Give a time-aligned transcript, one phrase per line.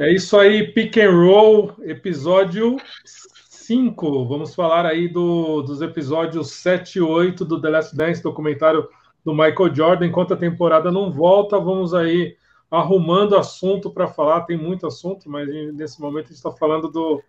[0.00, 4.26] É isso aí, Pick and Roll, episódio 5.
[4.26, 8.88] Vamos falar aí do, dos episódios 7 e 8 do The Last Dance, documentário
[9.22, 10.06] do Michael Jordan.
[10.06, 12.34] Enquanto a temporada não volta, vamos aí
[12.70, 14.46] arrumando assunto para falar.
[14.46, 17.22] Tem muito assunto, mas nesse momento a gente está falando do,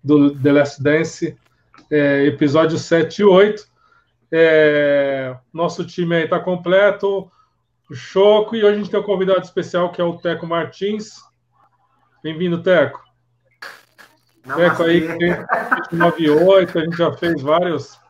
[0.00, 1.36] do The Last Dance,
[1.90, 3.66] é, episódio 7 e 8.
[4.30, 7.28] É, nosso time aí está completo,
[7.90, 11.23] o Choco, e hoje a gente tem um convidado especial que é o Teco Martins.
[12.24, 13.04] Bem-vindo, Teco.
[14.56, 15.36] Teco aí que tem
[15.92, 18.00] 98, a gente já fez vários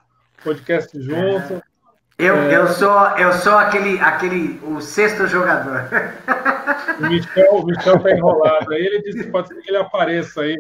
[0.45, 1.61] podcasts juntos.
[2.17, 2.57] Eu, é...
[2.57, 5.89] eu sou eu sou aquele aquele o sexto jogador.
[7.01, 8.73] O Michel, o Michel tá enrolado.
[8.73, 10.57] Aí ele disse que pode ser que ele apareça aí.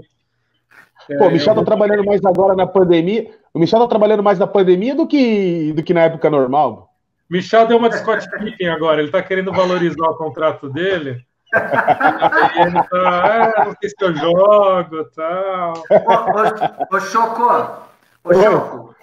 [1.16, 3.30] Pô, o Michel tá trabalhando mais agora na pandemia.
[3.54, 6.90] O Michel tá trabalhando mais na pandemia do que, do que na época normal.
[7.30, 9.00] Michel deu uma de Scott Pippen agora.
[9.00, 11.24] Ele tá querendo valorizar o contrato dele.
[11.54, 15.74] Tá, ah, não sei se eu jogo tal.
[15.90, 17.82] Ô, ô, ô Choco,
[18.24, 18.94] ô Choco.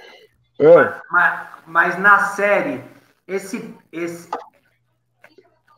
[1.09, 2.83] Mas, mas, na série,
[3.27, 4.29] esse, esse,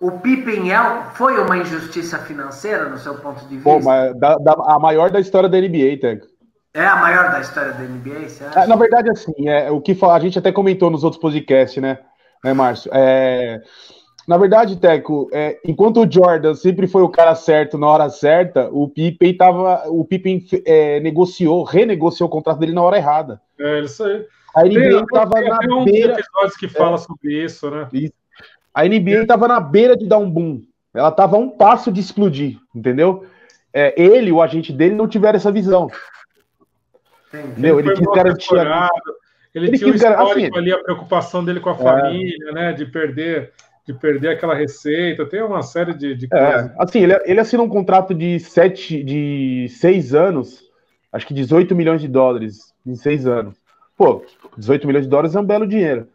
[0.02, 3.70] o Pippen é, foi uma injustiça financeira, no seu ponto de vista?
[3.70, 6.28] Pô, mas da, da, a maior da história da NBA, Teco.
[6.74, 8.60] É a maior da história da NBA, você acha?
[8.62, 12.00] É, na verdade, assim, é, o que a gente até comentou nos outros podcasts, né,
[12.44, 12.92] né Márcio?
[12.94, 13.62] É,
[14.28, 18.70] na verdade, Teco, é, enquanto o Jordan sempre foi o cara certo na hora certa,
[18.72, 23.42] o Pippen tava, o Pippen é, negociou, renegociou o contrato dele na hora errada.
[23.60, 24.26] É isso aí.
[24.56, 26.14] A NBA estava na tem beira.
[26.14, 27.88] episódios que fala é, sobre isso, né?
[27.92, 28.14] Isso.
[28.74, 30.62] A NBA estava na beira de dar um boom.
[30.94, 33.26] Ela estava a um passo de explodir, entendeu?
[33.74, 35.90] É, ele, o agente dele, não tiveram essa visão.
[37.34, 37.80] Entendeu?
[37.80, 38.56] Ele, ele quis garantir.
[39.54, 41.78] Ele, ele tinha um histórico assim, ali, a preocupação dele com a é.
[41.78, 42.74] família, né?
[42.74, 43.52] De perder,
[43.86, 45.26] de perder aquela receita.
[45.26, 46.72] Tem uma série de, de é, coisas.
[46.78, 50.64] Assim, ele, ele assina um contrato de sete, de seis anos,
[51.12, 53.56] acho que 18 milhões de dólares em seis anos.
[53.98, 54.24] Pô,
[54.58, 56.08] 18 milhões de dólares é um belo dinheiro.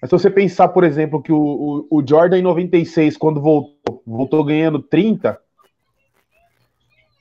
[0.00, 4.02] Mas se você pensar, por exemplo, que o, o, o Jordan em 96, quando voltou,
[4.04, 5.38] voltou ganhando 30,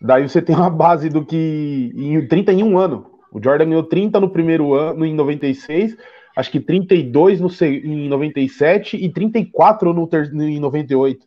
[0.01, 1.91] daí você tem uma base do que.
[1.95, 3.11] Em 30 em um ano.
[3.31, 5.95] O Jordan ganhou 30 no primeiro ano, em 96,
[6.35, 10.09] acho que 32 no, em 97 e 34 no,
[10.43, 11.25] em 98.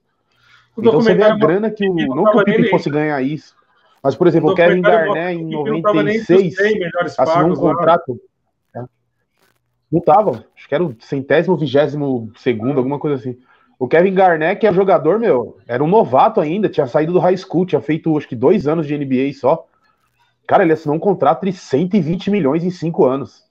[0.77, 1.95] O então você vê a grana que o.
[1.95, 3.55] Não que o Pippen fosse ganhar isso.
[4.03, 6.55] Mas, por exemplo, o Kevin Garnett em 96
[7.19, 8.13] assinou um contrato.
[8.13, 8.25] Lá
[9.95, 10.45] não tava.
[10.57, 13.39] Acho que era o centésimo, vigésimo segundo, alguma coisa assim.
[13.79, 17.37] O Kevin Garnett, que é jogador, meu, era um novato ainda, tinha saído do high
[17.37, 19.67] school, tinha feito acho que dois anos de NBA só.
[20.47, 23.45] Cara, ele assinou um contrato de 120 milhões em cinco anos.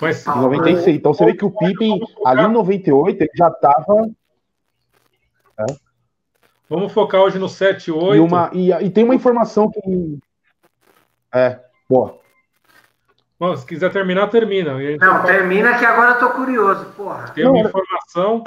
[0.00, 0.96] Mas, em 96.
[0.96, 4.08] Então você vê que o Pippen, ali em 98, ele já tava.
[5.58, 5.66] É.
[6.68, 8.14] Vamos focar hoje no 7 8.
[8.14, 10.18] E, uma, e, e tem uma informação que.
[11.34, 12.18] É, boa.
[13.38, 14.74] Bom, se quiser terminar, termina.
[14.98, 17.28] Não, termina que agora eu tô curioso, porra.
[17.30, 18.44] Tem uma informação.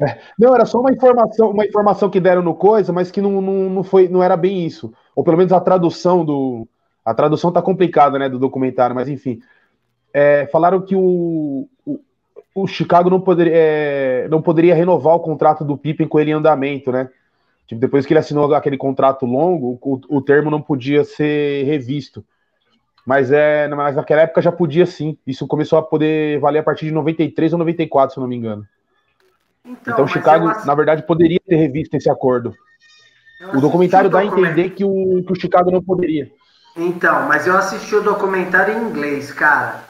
[0.00, 3.40] É, não, era só uma informação, uma informação que deram no coisa, mas que não,
[3.40, 4.92] não, não foi, não era bem isso.
[5.14, 6.68] Ou pelo menos a tradução do.
[7.04, 9.40] A tradução tá complicada, né, do documentário, mas enfim.
[10.20, 12.00] É, falaram que o, o,
[12.52, 16.34] o Chicago não poderia, é, não poderia renovar o contrato do Pippen com ele em
[16.34, 17.08] andamento, né?
[17.68, 22.24] Tipo, depois que ele assinou aquele contrato longo, o, o termo não podia ser revisto.
[23.06, 25.16] Mas, é, mas naquela época já podia sim.
[25.24, 28.34] Isso começou a poder valer a partir de 93 ou 94, se eu não me
[28.34, 28.66] engano.
[29.64, 32.52] Então, então Chicago, na verdade, poderia ter revisto esse acordo.
[33.54, 36.28] O documentário dá a entender que o, que o Chicago não poderia.
[36.76, 39.87] Então, mas eu assisti o documentário em inglês, cara.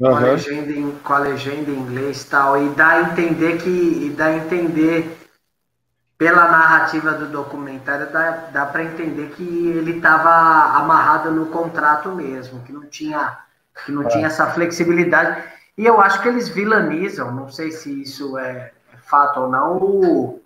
[0.00, 0.10] Uhum.
[0.10, 2.62] Com, a legenda em, com a legenda em inglês e tal.
[2.62, 3.68] E dá a entender que.
[3.68, 5.18] E dá a entender
[6.18, 12.60] pela narrativa do documentário, dá, dá para entender que ele estava amarrado no contrato mesmo,
[12.64, 13.38] que não tinha,
[13.86, 14.08] que não é.
[14.08, 15.40] tinha essa flexibilidade.
[15.76, 19.76] E eu acho que eles vilanizam, não sei se isso é, é fato ou não,
[19.76, 20.42] o,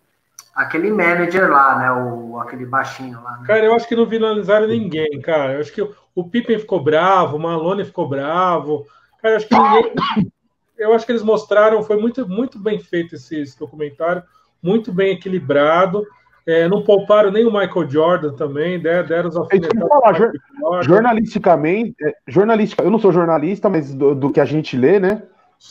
[0.54, 1.90] aquele manager lá, né?
[1.90, 3.38] O, aquele baixinho lá.
[3.38, 3.46] Né?
[3.46, 5.54] Cara, eu acho que não vilanizaram ninguém, cara.
[5.54, 8.86] Eu acho que o Pippen ficou bravo, o Malone ficou bravo.
[9.22, 10.32] Cara, eu acho que ninguém.
[10.76, 14.22] Eu acho que eles mostraram, foi muito, muito bem feito esse, esse documentário
[14.62, 16.06] muito bem equilibrado.
[16.46, 19.02] É, não pouparam nem o Michael Jordan também, né?
[19.02, 19.88] deram os alfinetados.
[19.88, 24.98] Falar, jornalisticamente, é, jornalística, eu não sou jornalista, mas do, do, que a gente lê,
[24.98, 25.22] né?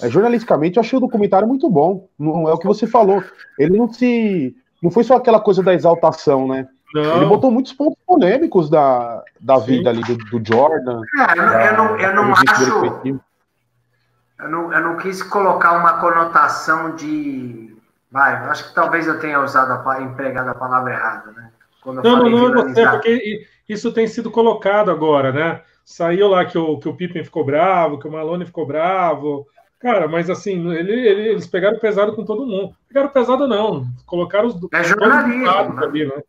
[0.02, 2.08] É, jornalisticamente, eu achei o documentário muito bom.
[2.18, 3.22] Não é o que você falou.
[3.60, 4.56] Ele não se.
[4.82, 6.66] Não foi só aquela coisa da exaltação, né?
[6.96, 7.18] Não.
[7.18, 11.02] Ele botou muitos pontos polêmicos da, da vida ali do, do Jordan.
[11.20, 13.20] É, eu, da, eu, não, eu não acho.
[14.42, 17.72] Eu não, eu não quis colocar uma conotação de
[18.12, 21.50] Vai, acho que talvez eu tenha usado a, empregado a palavra errada, né?
[21.86, 25.62] não, não, não é você, porque isso tem sido colocado agora, né?
[25.86, 29.48] Saiu lá que o, que o Pippen ficou bravo, que o Malone ficou bravo.
[29.80, 32.76] Cara, mas assim, ele, ele, eles pegaram pesado com todo mundo.
[32.88, 33.86] Pegaram pesado, não.
[34.06, 35.86] Colocaram os é jornalismo, né?
[35.86, 36.22] ali, né?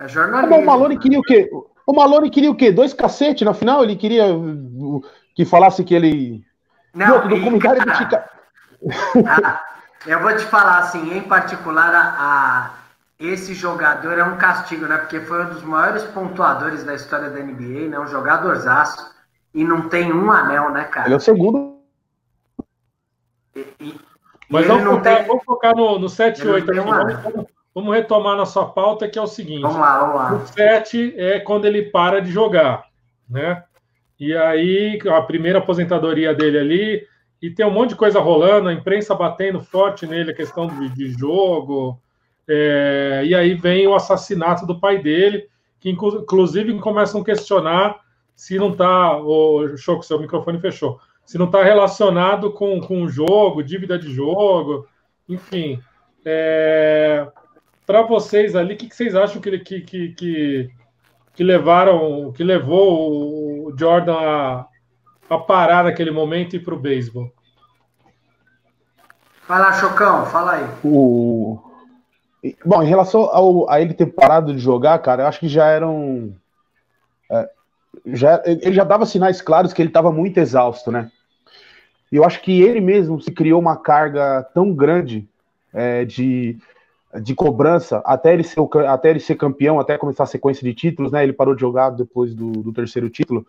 [0.00, 0.56] É jornalismo.
[0.56, 1.50] o Malone queria o quê?
[1.84, 2.70] O Malone queria o quê?
[2.70, 3.82] Dois cacetes na final?
[3.82, 4.24] Ele queria
[5.34, 6.44] que falasse que ele.
[6.94, 8.30] Não, no comentário do Chica...
[9.26, 9.60] ah,
[10.06, 12.70] Eu vou te falar assim, em particular, a, a,
[13.18, 14.98] esse jogador é um castigo, né?
[14.98, 17.98] Porque foi um dos maiores pontuadores da história da NBA, né?
[17.98, 19.14] Um jogadorzaço.
[19.54, 21.06] E não tem um anel, né, cara?
[21.06, 21.78] Ele é o segundo.
[23.54, 24.00] E, e,
[24.50, 25.26] Mas vamos focar, tem...
[25.26, 26.80] vamos, focar, no, no 7 e 8 aqui.
[26.80, 29.62] Vamos, vamos, retomar na sua pauta, que é o seguinte.
[29.62, 30.32] Vamos lá, vamos lá.
[30.34, 32.84] O 7 é quando ele para de jogar,
[33.30, 33.62] né?
[34.18, 37.06] E aí, a primeira aposentadoria dele ali,
[37.42, 40.88] e tem um monte de coisa rolando, a imprensa batendo forte nele, a questão de,
[40.90, 42.00] de jogo.
[42.48, 45.46] É, e aí vem o assassinato do pai dele,
[45.78, 48.00] que inclusive começam a questionar
[48.34, 49.16] se não está.
[49.18, 50.98] O Choco, seu microfone fechou.
[51.24, 54.86] Se não está relacionado com, com o jogo, dívida de jogo,
[55.28, 55.80] enfim.
[56.24, 57.26] É,
[57.86, 60.70] Para vocês ali, o que, que, vocês acham que, que, que,
[61.34, 64.66] que levaram, que levou o Jordan a,
[65.30, 67.32] a parar naquele momento e ir para o beisebol?
[69.46, 70.66] Fala, Chocão, fala aí.
[70.82, 71.58] O...
[72.64, 75.66] Bom, em relação ao, a ele ter parado de jogar, cara, eu acho que já
[75.66, 76.34] eram.
[77.30, 77.50] É,
[78.06, 81.10] já, ele já dava sinais claros que ele estava muito exausto, né?
[82.10, 85.28] E eu acho que ele mesmo se criou uma carga tão grande
[85.72, 86.58] é, de,
[87.22, 91.12] de cobrança até ele, ser, até ele ser campeão, até começar a sequência de títulos,
[91.12, 91.22] né?
[91.22, 93.46] Ele parou de jogar depois do, do terceiro título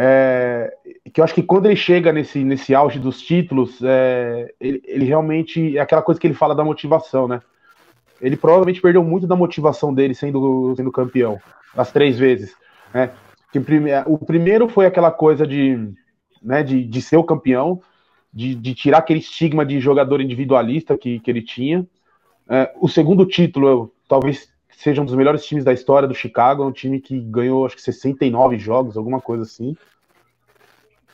[0.00, 0.72] é,
[1.12, 5.04] que eu acho que quando ele chega nesse, nesse auge dos títulos, é, ele, ele,
[5.04, 7.42] realmente é aquela coisa que ele fala da motivação, né?
[8.20, 11.40] Ele provavelmente perdeu muito da motivação dele sendo, sendo campeão,
[11.76, 12.54] as três vezes,
[12.94, 13.10] né?
[13.52, 13.58] Que
[14.06, 15.90] o primeiro foi aquela coisa de,
[16.40, 17.80] né, de, de ser o campeão,
[18.32, 21.84] de, de tirar aquele estigma de jogador individualista que, que ele tinha.
[22.48, 26.66] É, o segundo título, talvez seja um dos melhores times da história do Chicago, é
[26.66, 29.76] um time que ganhou acho que 69 jogos, alguma coisa assim.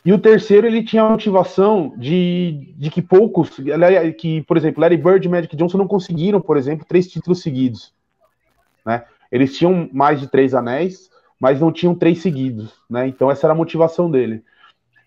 [0.04, 3.58] E o terceiro, ele tinha a motivação de, de que poucos,
[4.18, 7.94] que, por exemplo, Larry Bird e Magic Johnson não conseguiram, por exemplo, três títulos seguidos.
[8.84, 9.02] Né?
[9.32, 11.10] Eles tinham mais de três anéis,
[11.40, 12.74] mas não tinham três seguidos.
[12.88, 13.08] Né?
[13.08, 14.44] Então, essa era a motivação dele.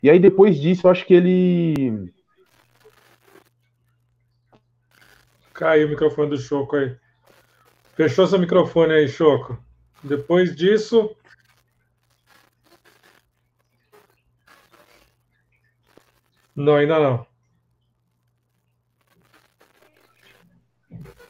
[0.02, 2.12] E aí, depois disso, eu acho que ele.
[5.58, 6.96] Caiu o microfone do Choco aí.
[7.96, 9.58] Fechou seu microfone aí, Choco.
[10.04, 11.16] Depois disso.
[16.56, 17.26] Não, ainda não.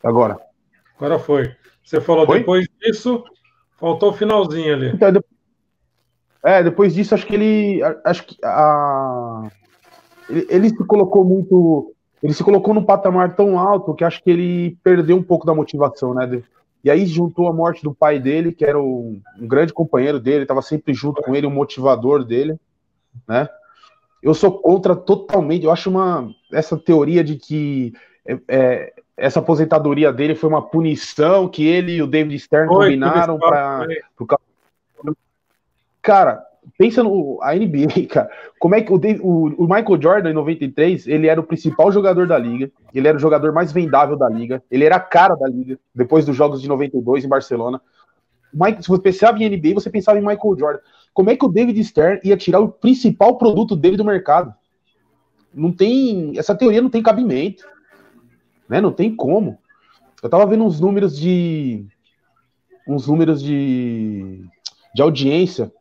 [0.03, 0.38] Agora.
[0.97, 1.56] Agora foi.
[1.81, 2.39] Você falou foi?
[2.39, 3.23] depois disso,
[3.77, 4.89] faltou o finalzinho ali.
[4.89, 5.23] Então,
[6.44, 7.81] é, depois disso, acho que ele.
[8.03, 9.50] Acho que a.
[10.30, 11.95] Ele, ele se colocou muito.
[12.21, 15.53] Ele se colocou num patamar tão alto que acho que ele perdeu um pouco da
[15.53, 16.41] motivação, né?
[16.83, 20.43] E aí juntou a morte do pai dele, que era um, um grande companheiro dele,
[20.43, 22.59] estava sempre junto com ele, um motivador dele,
[23.27, 23.47] né?
[24.21, 25.65] Eu sou contra totalmente.
[25.65, 27.94] Eu acho uma essa teoria de que
[28.25, 33.37] é, é, essa aposentadoria dele foi uma punição que ele e o David Stern combinaram
[33.37, 33.85] para
[36.01, 36.46] cara
[36.78, 38.30] pensa no a NBA, cara.
[38.59, 42.28] Como é que o, o, o, Michael Jordan em 93, ele era o principal jogador
[42.28, 45.47] da liga, ele era o jogador mais vendável da liga, ele era a cara da
[45.47, 47.81] liga depois dos jogos de 92 em Barcelona.
[48.81, 50.80] Se você pensava em NBA, você pensava em Michael Jordan.
[51.14, 54.54] Como é que o David Stern ia tirar o principal produto dele do mercado?
[55.54, 57.66] Não tem, essa teoria não tem cabimento,
[58.69, 58.80] né?
[58.80, 59.57] Não tem como.
[60.21, 61.86] Eu tava vendo uns números de
[62.88, 64.45] uns números de,
[64.95, 65.71] de audiência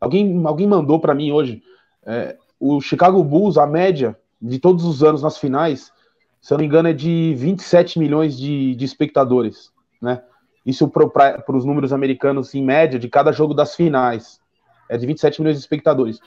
[0.00, 1.62] Alguém, alguém mandou para mim hoje.
[2.04, 5.92] É, o Chicago Bulls, a média de todos os anos nas finais,
[6.40, 10.22] se eu não me engano, é de 27 milhões de, de espectadores, né?
[10.64, 14.40] Isso para os números americanos, em média, de cada jogo das finais.
[14.88, 16.18] É de 27 milhões de espectadores.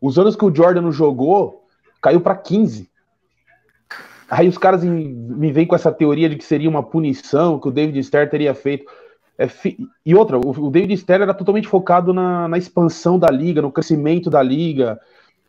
[0.00, 1.66] Os anos que o Jordan não jogou,
[2.00, 2.90] caiu para 15.
[4.28, 7.70] Aí os caras me vêm com essa teoria de que seria uma punição que o
[7.70, 8.90] David Stern teria feito.
[9.38, 9.48] É.
[10.06, 14.30] E outra, o, David Stern era totalmente focado na, na, expansão da liga, no crescimento
[14.30, 15.00] da liga,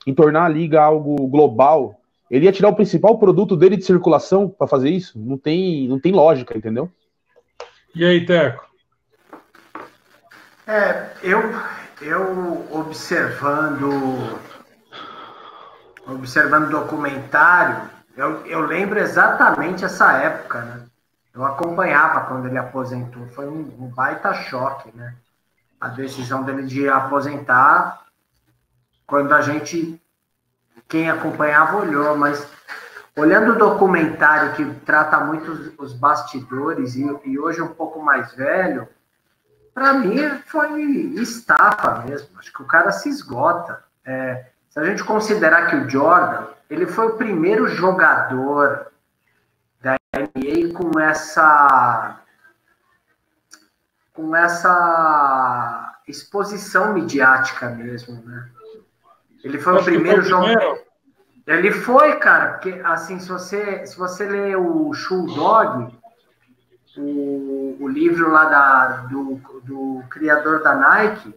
[0.07, 1.99] em tornar a liga algo global.
[2.29, 5.19] Ele ia tirar o principal produto dele de circulação para fazer isso?
[5.19, 6.89] Não tem, não tem lógica, entendeu?
[7.93, 8.65] E aí, Teco?
[10.67, 11.39] É, eu,
[12.01, 14.39] eu observando
[16.07, 20.84] observando o documentário, eu, eu lembro exatamente essa época, né?
[21.35, 23.27] Eu acompanhava quando ele aposentou.
[23.27, 25.13] Foi um, um baita choque, né?
[25.79, 28.05] A decisão dele de aposentar,
[29.05, 30.01] quando a gente,
[30.87, 32.47] quem acompanhava, olhou, mas
[33.17, 38.33] olhando o documentário que trata muito os, os bastidores e, e, hoje um pouco mais
[38.33, 38.87] velho,
[39.73, 40.81] para mim foi
[41.19, 42.29] estafa mesmo.
[42.39, 43.83] Acho que o cara se esgota.
[44.05, 48.87] É, se a gente considerar que o Jordan ele foi o primeiro jogador
[50.73, 52.21] com essa
[54.13, 58.49] com essa exposição midiática mesmo, né?
[59.43, 60.79] Ele foi o primeiro jogador.
[61.45, 65.95] Ele foi, cara, porque assim, se você se você ler o Shoe Dog,
[66.97, 71.35] o, o livro lá da, do, do criador da Nike,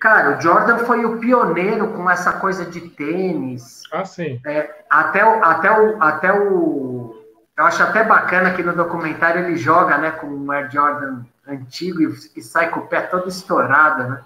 [0.00, 3.82] Cara, o Jordan foi o pioneiro com essa coisa de tênis.
[3.90, 4.40] Ah, sim.
[4.44, 7.25] É, até, o, até, o, até o.
[7.56, 12.02] Eu acho até bacana que no documentário ele joga né, com um Air Jordan antigo
[12.02, 14.20] e, e sai com o pé todo estourado, né?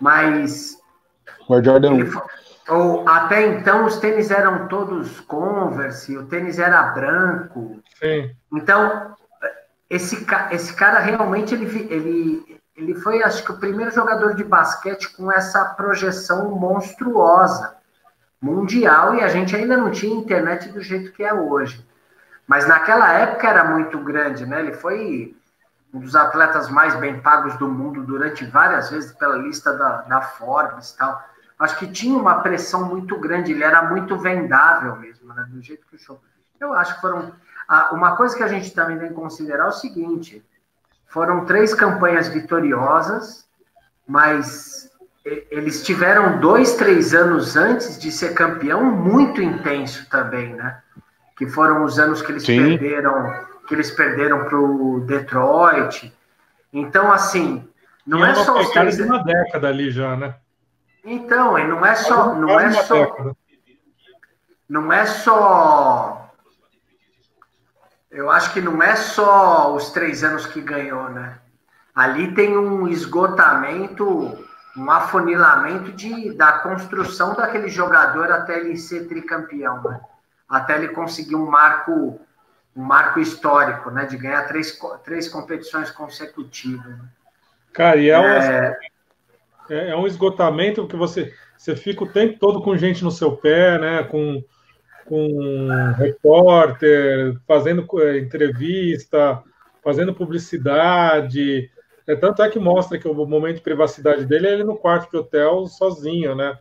[0.00, 0.78] Mas.
[1.48, 1.94] O Air Jordan.
[1.94, 2.10] Ele,
[2.68, 7.80] ou, até então os tênis eram todos Converse, o tênis era branco.
[7.98, 8.30] Sim.
[8.52, 9.16] Então,
[9.88, 15.08] esse, esse cara realmente ele, ele, ele foi, acho que, o primeiro jogador de basquete
[15.16, 17.74] com essa projeção monstruosa
[18.40, 21.84] mundial e a gente ainda não tinha internet do jeito que é hoje.
[22.50, 24.58] Mas naquela época era muito grande, né?
[24.58, 25.36] Ele foi
[25.94, 30.20] um dos atletas mais bem pagos do mundo durante várias vezes pela lista da, da
[30.20, 31.22] Forbes e tal.
[31.60, 35.46] Acho que tinha uma pressão muito grande, ele era muito vendável mesmo, né?
[35.48, 36.20] Do jeito que o show.
[36.58, 37.32] Eu acho que foram.
[37.92, 40.44] Uma coisa que a gente também tem que considerar é o seguinte:
[41.06, 43.46] foram três campanhas vitoriosas,
[44.08, 44.90] mas
[45.24, 50.82] eles tiveram dois, três anos antes de ser campeão muito intenso também, né?
[51.40, 52.76] Que foram os anos que eles Sim.
[52.78, 56.12] perderam, que eles perderam para o Detroit.
[56.70, 57.66] Então, assim,
[58.06, 59.00] não e é só os três.
[59.00, 60.34] uma década ali já, né?
[61.02, 63.34] Então, e não é só, não é só,
[64.68, 66.30] não é só
[68.10, 71.38] eu acho que não é só os três anos que ganhou, né?
[71.94, 74.36] Ali tem um esgotamento,
[74.76, 80.00] um afunilamento de, da construção daquele jogador até ele ser tricampeão, né?
[80.50, 82.20] Até ele conseguir um marco,
[82.76, 84.04] um marco histórico, né?
[84.04, 86.84] De ganhar três, três competições consecutivas.
[86.84, 87.08] Né?
[87.72, 88.78] Cara, e é, é...
[89.70, 93.36] é, é um esgotamento que você, você fica o tempo todo com gente no seu
[93.36, 94.02] pé, né?
[94.02, 94.42] Com
[95.10, 99.42] com repórter, fazendo é, entrevista,
[99.82, 101.68] fazendo publicidade.
[102.06, 105.10] É, tanto é que mostra que o momento de privacidade dele é ele no quarto
[105.10, 106.56] de hotel sozinho, né?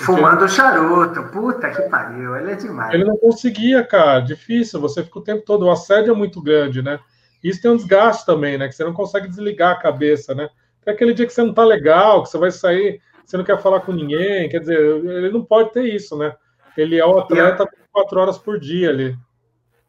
[0.00, 2.92] Fumando charuto, puta que pariu, ele é demais.
[2.92, 6.82] Ele não conseguia, cara, difícil, você fica o tempo todo, o assédio é muito grande,
[6.82, 6.98] né?
[7.42, 8.66] Isso tem um desgaste também, né?
[8.66, 10.48] Que você não consegue desligar a cabeça, né?
[10.84, 13.60] Tem aquele dia que você não tá legal, que você vai sair, você não quer
[13.62, 16.34] falar com ninguém, quer dizer, ele não pode ter isso, né?
[16.76, 19.16] Ele é o atleta quatro horas por dia ali.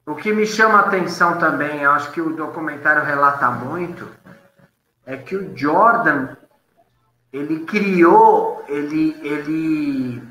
[0.05, 4.07] O que me chama a atenção também, acho que o documentário relata muito,
[5.03, 6.35] é que o Jordan
[7.35, 10.23] ele criou, ele, ele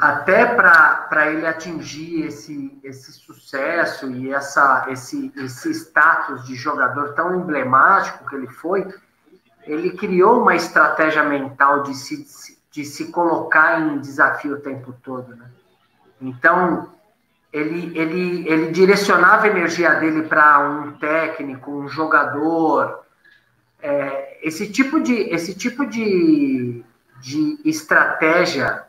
[0.00, 7.40] até para ele atingir esse, esse sucesso e essa, esse, esse status de jogador tão
[7.40, 8.92] emblemático que ele foi,
[9.62, 15.36] ele criou uma estratégia mental de se, de se colocar em desafio o tempo todo,
[15.36, 15.48] né?
[16.20, 16.92] Então,
[17.52, 23.04] ele, ele, ele direcionava a energia dele para um técnico, um jogador.
[23.80, 26.84] É, esse tipo de, esse tipo de,
[27.22, 28.84] de estratégia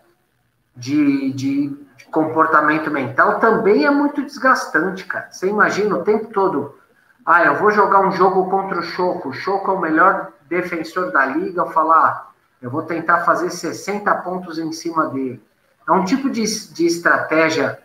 [0.76, 5.30] de, de, comportamento mental também é muito desgastante, cara.
[5.32, 6.78] Você imagina o tempo todo.
[7.26, 9.30] Ah, eu vou jogar um jogo contra o Choco.
[9.30, 11.62] O Choco é o melhor defensor da liga.
[11.62, 12.28] Eu falar, ah,
[12.62, 15.42] eu vou tentar fazer 60 pontos em cima dele.
[15.88, 16.44] É um tipo de,
[16.74, 17.80] de estratégia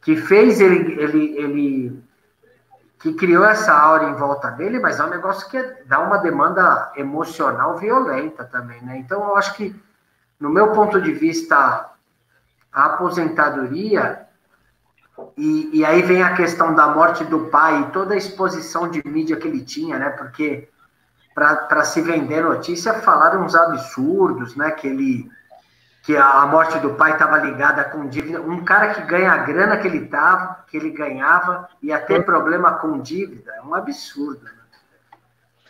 [0.00, 2.02] que fez ele, ele, ele
[3.02, 6.92] que criou essa aura em volta dele, mas é um negócio que dá uma demanda
[6.94, 8.96] emocional violenta também, né?
[8.98, 9.74] Então eu acho que,
[10.38, 11.90] no meu ponto de vista,
[12.72, 14.24] a aposentadoria
[15.36, 19.02] e, e aí vem a questão da morte do pai e toda a exposição de
[19.04, 20.10] mídia que ele tinha, né?
[20.10, 20.68] Porque
[21.34, 24.70] para se vender notícia falaram uns absurdos, né?
[24.70, 25.28] Que ele
[26.02, 28.40] que a morte do pai estava ligada com dívida.
[28.40, 32.74] Um cara que ganha a grana que ele tava, que ele ganhava, ia ter problema
[32.74, 33.52] com dívida.
[33.56, 34.42] É um absurdo.
[34.42, 34.50] Né?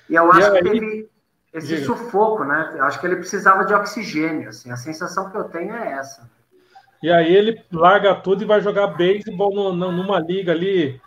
[0.08, 1.10] E eu acho aí, que teve
[1.52, 1.84] esse diga.
[1.84, 2.74] sufoco, né?
[2.76, 4.48] Eu acho que ele precisava de oxigênio.
[4.48, 6.28] Assim, a sensação que eu tenho é essa.
[7.02, 11.00] E aí ele larga tudo e vai jogar beisebol numa liga ali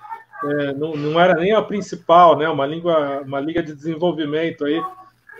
[0.44, 2.48] é, não, não, era nem a principal, né?
[2.48, 4.82] Uma língua, uma liga de desenvolvimento aí.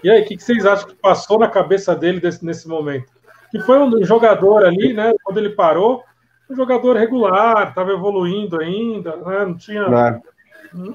[0.04, 3.12] E aí, o que, que, vocês acham que passou na cabeça dele desse, nesse momento?
[3.56, 5.14] Que foi um jogador ali, né?
[5.24, 6.04] Quando ele parou,
[6.50, 9.46] um jogador regular, estava evoluindo ainda, né?
[9.46, 9.88] Não tinha.
[9.88, 10.22] Não,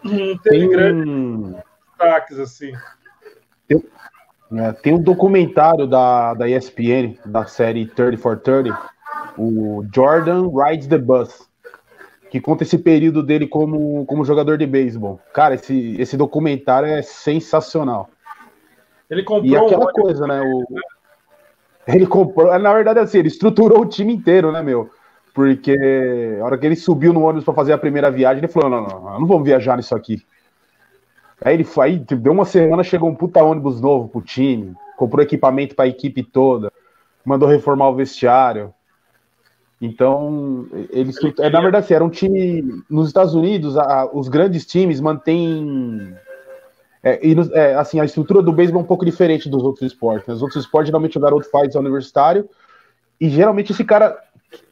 [0.05, 0.69] não teve tem...
[0.69, 1.57] grandes
[1.89, 2.73] destaques assim.
[3.67, 3.83] Tem,
[4.53, 8.79] é, tem um documentário da, da ESPN, da série 30 for 30,
[9.39, 11.49] o Jordan Rides the Bus
[12.31, 15.19] que conta esse período dele como, como jogador de beisebol.
[15.33, 18.09] Cara, esse, esse documentário é sensacional.
[19.09, 19.51] Ele comprou.
[19.51, 20.41] E aquela um coisa, né?
[20.43, 20.65] O,
[21.87, 22.57] ele comprou.
[22.59, 24.91] Na verdade, assim, ele estruturou o time inteiro, né, meu?
[25.35, 25.77] Porque
[26.41, 28.83] a hora que ele subiu no ônibus para fazer a primeira viagem, ele falou: não,
[28.83, 30.23] não, não, não vamos viajar nisso aqui.
[31.43, 35.23] Aí ele foi, aí, deu uma semana, chegou um puta ônibus novo pro time, comprou
[35.23, 36.71] equipamento para a equipe toda,
[37.25, 38.75] mandou reformar o vestiário.
[39.81, 42.83] Então, eles, é, na verdade, assim, era um time.
[42.91, 46.15] Nos Estados Unidos, a, os grandes times mantêm.
[47.03, 50.27] É, e, é, assim, a estrutura do beisebol é um pouco diferente dos outros esportes.
[50.27, 50.35] Né?
[50.35, 52.49] Os outros esportes, geralmente, o garoto faz universitário,
[53.21, 54.19] e geralmente esse cara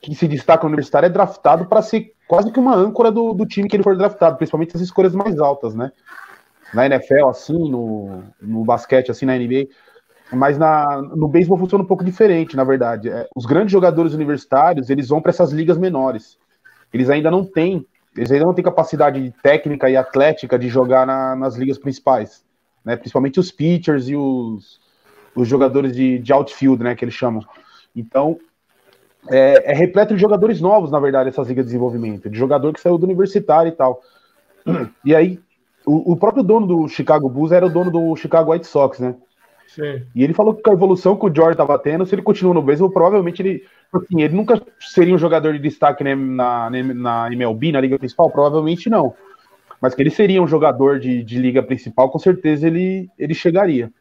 [0.00, 3.46] que se destaca no universitário é draftado para ser quase que uma âncora do, do
[3.46, 5.92] time que ele for draftado, principalmente as escolhas mais altas, né?
[6.74, 9.68] Na NFL, assim, no, no basquete, assim, na NBA.
[10.30, 13.08] Mas na, no beisebol funciona um pouco diferente, na verdade.
[13.08, 16.38] É, os grandes jogadores universitários, eles vão para essas ligas menores.
[16.92, 17.86] Eles ainda não têm,
[18.18, 22.44] eles ainda não têm capacidade técnica e atlética de jogar na, nas ligas principais,
[22.84, 22.96] né?
[22.96, 24.80] Principalmente os pitchers e os,
[25.34, 27.44] os jogadores de, de outfield, né, que eles chamam.
[27.94, 28.38] Então,
[29.30, 32.80] é, é repleto de jogadores novos, na verdade, essas ligas de desenvolvimento, de jogador que
[32.80, 34.02] saiu do universitário e tal.
[35.04, 35.40] E aí,
[35.86, 39.14] o, o próprio dono do Chicago Bulls era o dono do Chicago White Sox, né?
[39.78, 40.04] Sim.
[40.12, 42.52] E ele falou que com a evolução que o George estava tendo, se ele continua
[42.52, 43.64] no beisebol, provavelmente ele.
[43.92, 48.28] Assim, ele nunca seria um jogador de destaque na, na, na MLB, na Liga Principal?
[48.28, 49.14] Provavelmente não.
[49.80, 53.92] Mas que ele seria um jogador de, de Liga Principal, com certeza ele, ele chegaria.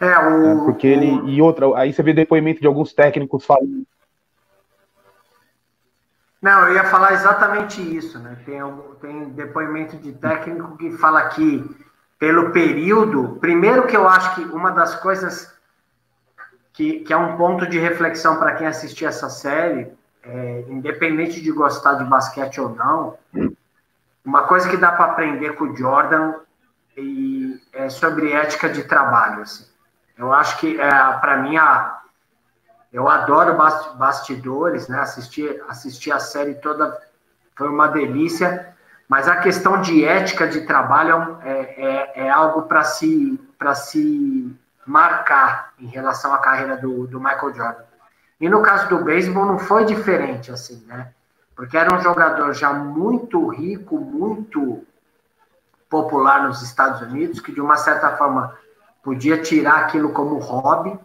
[0.00, 0.62] É, o.
[0.62, 1.30] É, porque ele.
[1.30, 3.86] E outra, aí você vê depoimento de alguns técnicos falando.
[6.42, 8.36] Não, eu ia falar exatamente isso, né?
[8.44, 8.60] Tem,
[9.00, 11.64] tem depoimento de técnico que fala que
[12.22, 13.36] pelo período.
[13.40, 15.52] Primeiro que eu acho que uma das coisas
[16.72, 21.50] que, que é um ponto de reflexão para quem assistir essa série, é, independente de
[21.50, 23.18] gostar de basquete ou não,
[24.24, 26.34] uma coisa que dá para aprender com o Jordan
[26.96, 29.42] e é sobre ética de trabalho.
[29.42, 29.66] Assim.
[30.16, 32.02] Eu acho que, é, para mim, a,
[32.92, 33.58] eu adoro
[33.96, 35.00] bastidores, né?
[35.00, 36.96] Assistir, assistir a série toda
[37.56, 38.76] foi uma delícia.
[39.12, 43.38] Mas a questão de ética de trabalho é, é, é algo para se,
[43.74, 47.84] se marcar em relação à carreira do, do Michael Jordan.
[48.40, 51.12] E no caso do beisebol não foi diferente assim, né?
[51.54, 54.82] Porque era um jogador já muito rico, muito
[55.90, 58.56] popular nos Estados Unidos, que de uma certa forma
[59.02, 60.98] podia tirar aquilo como hobby,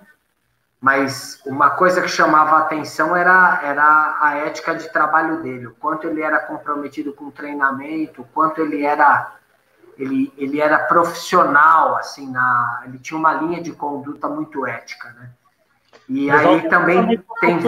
[0.80, 5.76] mas uma coisa que chamava a atenção era, era a ética de trabalho dele, o
[5.76, 9.34] quanto ele era comprometido com o treinamento, o quanto ele era
[9.98, 15.32] ele, ele era profissional, assim, na, ele tinha uma linha de conduta muito ética, né?
[16.08, 17.08] E Mas aí também
[17.42, 17.60] tem...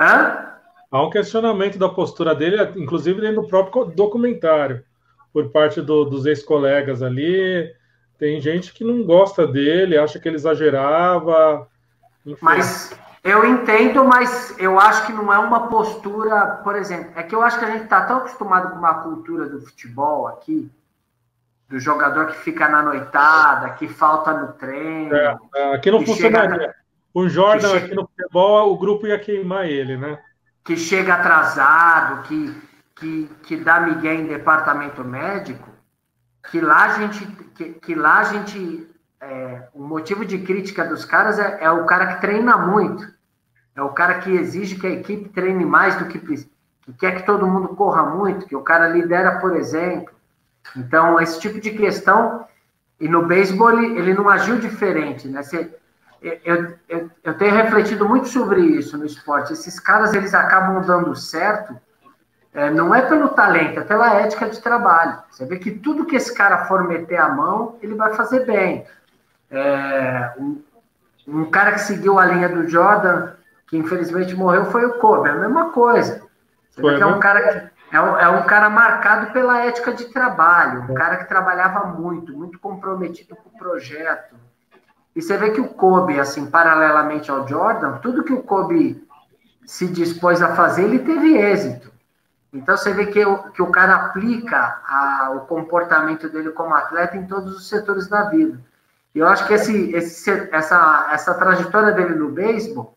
[0.00, 0.50] Hã?
[0.90, 4.84] Há um questionamento da postura dele, inclusive dentro do próprio documentário,
[5.32, 7.74] por parte do, dos ex-colegas ali,
[8.24, 11.68] tem gente que não gosta dele, acha que ele exagerava.
[12.24, 12.38] Enfim.
[12.40, 17.34] Mas eu entendo, mas eu acho que não é uma postura, por exemplo, é que
[17.34, 20.72] eu acho que a gente está tão acostumado com uma cultura do futebol aqui,
[21.68, 25.14] do jogador que fica na noitada, que falta no treino.
[25.14, 26.74] É, é aqui não funcionaria.
[27.12, 30.18] O Jordan chega, aqui no futebol, o grupo ia queimar ele, né?
[30.64, 32.62] Que chega atrasado, que,
[32.96, 35.73] que, que dá migué em departamento médico
[36.50, 38.88] que lá a gente, que, que lá a gente,
[39.20, 43.12] é, o motivo de crítica dos caras é, é, o cara que treina muito,
[43.74, 47.26] é o cara que exige que a equipe treine mais do que que quer que
[47.26, 50.14] todo mundo corra muito, que o cara lidera, por exemplo.
[50.76, 52.46] Então, esse tipo de questão,
[53.00, 55.42] e no beisebol ele, ele não agiu diferente, né?
[55.42, 55.74] Você,
[56.22, 59.54] eu, eu, eu tenho refletido muito sobre isso no esporte.
[59.54, 61.74] Esses caras, eles acabam dando certo
[62.54, 65.18] é, não é pelo talento, é pela ética de trabalho.
[65.28, 68.86] Você vê que tudo que esse cara for meter a mão, ele vai fazer bem.
[69.50, 70.62] É, um,
[71.26, 73.32] um, cara que seguiu a linha do Jordan,
[73.66, 76.22] que infelizmente morreu, foi o Kobe, é a mesma coisa.
[76.70, 79.64] Você foi, vê que é um cara que é um, é um, cara marcado pela
[79.64, 84.36] ética de trabalho, um cara que trabalhava muito, muito comprometido com o projeto.
[85.14, 89.06] E você vê que o Kobe, assim, paralelamente ao Jordan, tudo que o Kobe
[89.64, 91.93] se dispôs a fazer, ele teve êxito.
[92.54, 97.16] Então você vê que o, que o cara aplica a, o comportamento dele como atleta
[97.16, 98.58] em todos os setores da vida.
[99.14, 102.96] E eu acho que esse, esse, essa, essa trajetória dele no beisebol,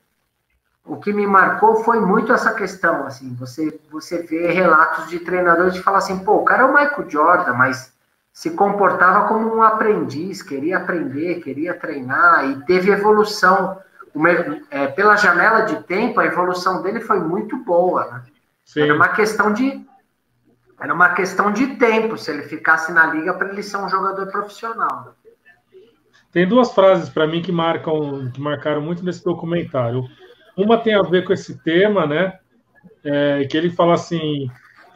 [0.86, 5.74] o que me marcou foi muito essa questão, assim, você, você vê relatos de treinadores
[5.74, 7.94] que falam assim, pô, o cara é o Michael Jordan, mas
[8.32, 13.80] se comportava como um aprendiz, queria aprender, queria treinar e teve evolução.
[14.72, 18.06] É, pela janela de tempo, a evolução dele foi muito boa.
[18.06, 18.22] Né?
[18.76, 19.86] Era uma questão de
[20.80, 24.28] era uma questão de tempo se ele ficasse na liga para ele ser um jogador
[24.28, 25.16] profissional.
[26.32, 30.04] Tem duas frases para mim que marcam, que marcaram muito nesse documentário.
[30.56, 32.38] Uma tem a ver com esse tema, né?
[33.04, 34.48] É, que ele fala assim: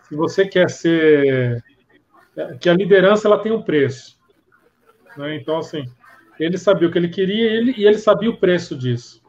[0.08, 1.64] se você quer ser
[2.60, 4.18] que a liderança ela tem um preço.
[5.18, 5.36] Né?
[5.36, 5.84] Então, assim,
[6.40, 9.21] ele sabia o que ele queria e ele, e ele sabia o preço disso.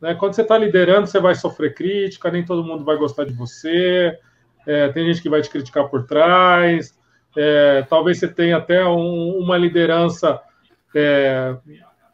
[0.00, 0.14] Né?
[0.14, 4.18] Quando você está liderando, você vai sofrer crítica, nem todo mundo vai gostar de você,
[4.66, 6.98] é, tem gente que vai te criticar por trás,
[7.36, 10.40] é, talvez você tenha até um, uma liderança
[10.94, 11.56] é,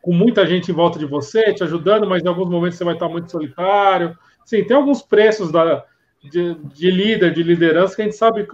[0.01, 2.95] com muita gente em volta de você, te ajudando, mas em alguns momentos você vai
[2.95, 4.19] estar muito solitário.
[4.45, 5.85] Sim, tem alguns preços da,
[6.23, 8.47] de, de líder, de liderança, que a gente sabe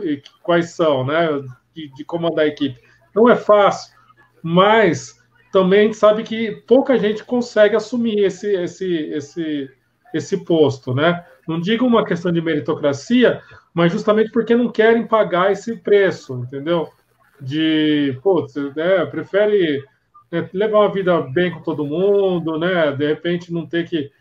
[0.42, 1.28] quais são, né?
[1.74, 2.80] de, de comandar a equipe.
[3.14, 3.94] Não é fácil,
[4.42, 5.17] mas
[5.58, 9.70] também sabe que pouca gente consegue assumir esse, esse, esse,
[10.14, 11.24] esse posto, né?
[11.48, 13.42] Não digo uma questão de meritocracia,
[13.74, 16.88] mas justamente porque não querem pagar esse preço, entendeu?
[17.40, 19.82] De, putz, né, prefere
[20.30, 22.92] né, levar uma vida bem com todo mundo, né?
[22.92, 24.12] De repente não ter que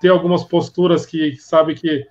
[0.00, 2.06] ter algumas posturas que sabe que,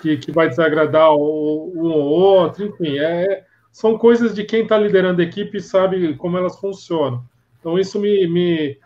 [0.00, 4.78] que, que vai desagradar o, um ou outro, enfim, é, são coisas de quem está
[4.78, 7.26] liderando a equipe sabe como elas funcionam.
[7.58, 8.78] Então, isso me, me,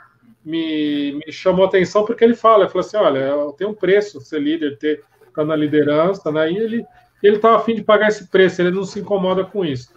[0.45, 4.21] me, me chamou a atenção porque ele fala, ele fala assim, olha, tem um preço
[4.21, 5.05] ser líder, ter
[5.35, 6.51] tá na liderança, né?
[6.51, 6.85] E ele
[7.23, 9.95] ele estava afim de pagar esse preço, ele não se incomoda com isso.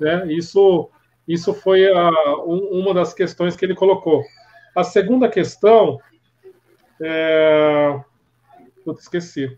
[0.00, 0.32] Né?
[0.32, 0.88] Isso,
[1.28, 2.10] isso foi a,
[2.46, 4.24] um, uma das questões que ele colocou.
[4.74, 6.00] A segunda questão,
[7.00, 8.00] é...
[8.84, 9.56] Putz, esqueci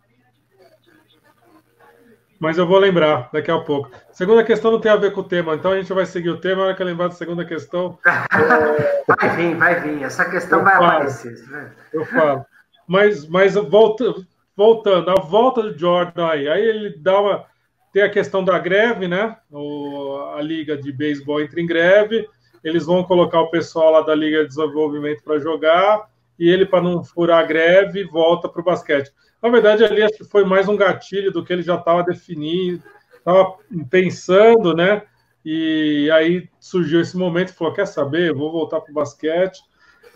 [2.38, 3.90] mas eu vou lembrar daqui a pouco.
[4.12, 6.40] Segunda questão não tem a ver com o tema, então a gente vai seguir o
[6.40, 6.56] tema.
[6.56, 7.98] Na hora que eu lembrar da segunda questão.
[8.04, 10.02] vai vir, vai vir.
[10.02, 11.38] Essa questão vai falo, aparecer.
[11.48, 11.70] Né?
[11.92, 12.44] Eu falo.
[12.86, 14.14] Mas, mas volta,
[14.56, 16.48] voltando, a volta do Jordan aí.
[16.48, 17.44] Aí ele dá uma.
[17.92, 19.36] Tem a questão da greve, né?
[19.50, 22.28] O, a liga de beisebol entra em greve.
[22.64, 26.08] Eles vão colocar o pessoal lá da Liga de Desenvolvimento para jogar.
[26.38, 29.12] E ele, para não furar a greve, volta para o basquete.
[29.42, 32.82] Na verdade, ali acho que foi mais um gatilho do que ele já estava definindo,
[33.16, 33.54] estava
[33.90, 35.02] pensando, né?
[35.44, 38.32] E aí surgiu esse momento falou: quer saber?
[38.32, 39.60] vou voltar para o basquete.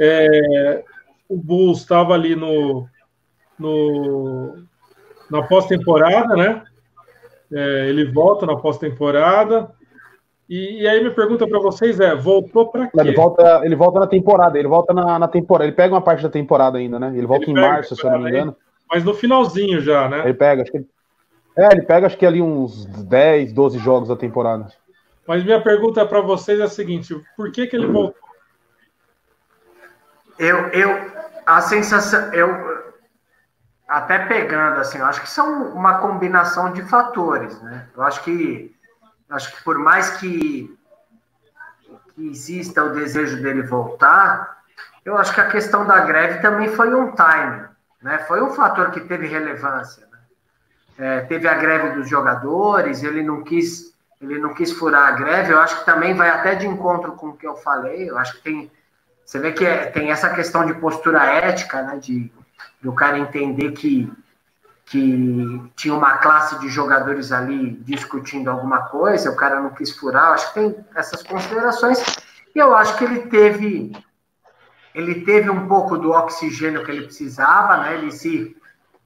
[0.00, 0.84] É,
[1.28, 2.88] o Bulls estava ali no,
[3.58, 4.64] no
[5.30, 6.64] na pós-temporada, né?
[7.52, 9.70] É, ele volta na pós-temporada.
[10.48, 12.98] E, e, aí minha pergunta para vocês é: voltou para quê?
[12.98, 16.22] Ele volta, ele volta na temporada, ele volta na, na temporada, ele pega uma parte
[16.22, 17.12] da temporada ainda, né?
[17.14, 18.56] Ele volta ele em março, se eu não me engano.
[18.58, 18.68] Aí.
[18.90, 20.20] Mas no finalzinho já, né?
[20.24, 20.86] Ele pega, acho que.
[21.56, 24.68] É, ele pega acho que ali uns 10, 12 jogos da temporada.
[25.26, 28.14] Mas minha pergunta para vocês é a seguinte: por que, que ele voltou?
[30.38, 31.10] Eu, eu,
[31.44, 32.48] a sensação, eu
[33.88, 37.88] até pegando assim, eu acho que são uma combinação de fatores, né?
[37.96, 38.74] Eu acho que,
[39.30, 40.76] acho que por mais que,
[42.14, 44.58] que exista o desejo dele voltar,
[45.04, 47.68] eu acho que a questão da greve também foi um time.
[48.02, 48.18] Né?
[48.20, 50.06] Foi um fator que teve relevância.
[50.06, 50.18] Né?
[50.98, 55.52] É, teve a greve dos jogadores, ele não quis ele não quis furar a greve.
[55.52, 58.10] Eu acho que também vai até de encontro com o que eu falei.
[58.10, 58.70] Eu acho que tem
[59.24, 61.98] você vê que é, tem essa questão de postura ética, né?
[61.98, 62.32] De
[62.80, 64.10] do cara entender que
[64.90, 70.32] que tinha uma classe de jogadores ali discutindo alguma coisa, o cara não quis furar.
[70.32, 72.02] Acho que tem essas considerações.
[72.54, 73.92] E eu acho que ele teve
[74.94, 77.94] ele teve um pouco do oxigênio que ele precisava, né?
[77.94, 78.56] Ele se,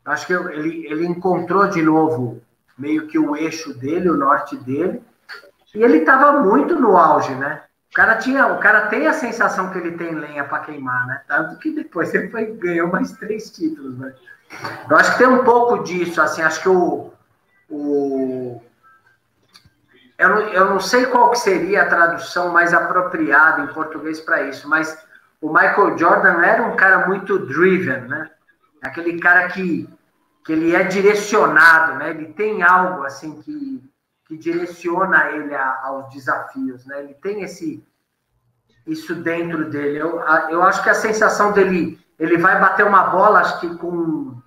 [0.06, 2.40] acho que ele, ele encontrou de novo
[2.78, 5.02] meio que o eixo dele, o norte dele,
[5.74, 7.62] e ele estava muito no auge, né?
[7.90, 11.20] O cara tinha, o cara tem a sensação que ele tem lenha para queimar, né?
[11.28, 14.14] Tanto que depois ele foi, ganhou mais três títulos, né?
[14.88, 17.12] Eu acho que tem um pouco disso, assim, acho que o,
[17.70, 18.62] o
[20.18, 24.42] eu não, eu não sei qual que seria a tradução mais apropriada em português para
[24.42, 24.96] isso, mas
[25.40, 28.30] o Michael Jordan era um cara muito driven, né?
[28.80, 29.88] Aquele cara que,
[30.44, 32.10] que ele é direcionado, né?
[32.10, 33.82] Ele tem algo assim que,
[34.26, 37.00] que direciona ele a, aos desafios, né?
[37.00, 37.84] Ele tem esse
[38.86, 39.98] isso dentro dele.
[39.98, 44.40] Eu, eu acho que a sensação dele, ele vai bater uma bola, acho que com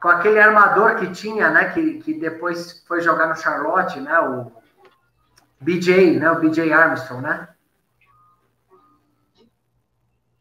[0.00, 1.70] com aquele armador que tinha, né?
[1.70, 4.18] Que, que depois foi jogar no Charlotte, né?
[4.20, 4.52] O
[5.60, 6.30] BJ, né?
[6.30, 7.48] O BJ Armstrong, né?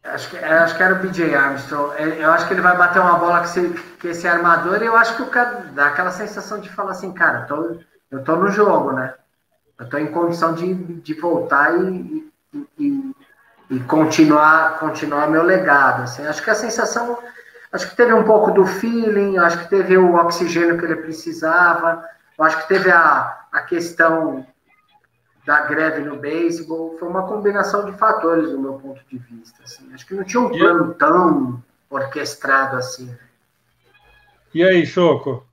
[0.03, 1.93] Acho que, acho que era o BJ Armstrong.
[1.97, 3.69] É, eu acho que ele vai bater uma bola com esse,
[4.01, 7.11] com esse armador e eu acho que o cara dá aquela sensação de falar assim,
[7.11, 7.77] cara, eu tô,
[8.11, 9.13] eu tô no jogo, né?
[9.77, 12.31] Eu tô em condição de, de voltar e,
[12.79, 13.13] e,
[13.69, 16.03] e continuar, continuar meu legado.
[16.03, 16.25] Assim.
[16.25, 17.19] Acho que a sensação
[17.71, 22.03] Acho que teve um pouco do feeling, acho que teve o oxigênio que ele precisava,
[22.39, 24.45] acho que teve a, a questão
[25.45, 29.63] da greve no beisebol, foi uma combinação de fatores do meu ponto de vista.
[29.63, 29.89] Assim.
[29.93, 33.13] Acho que não tinha um plano tão orquestrado assim.
[34.53, 35.45] E aí, Choco?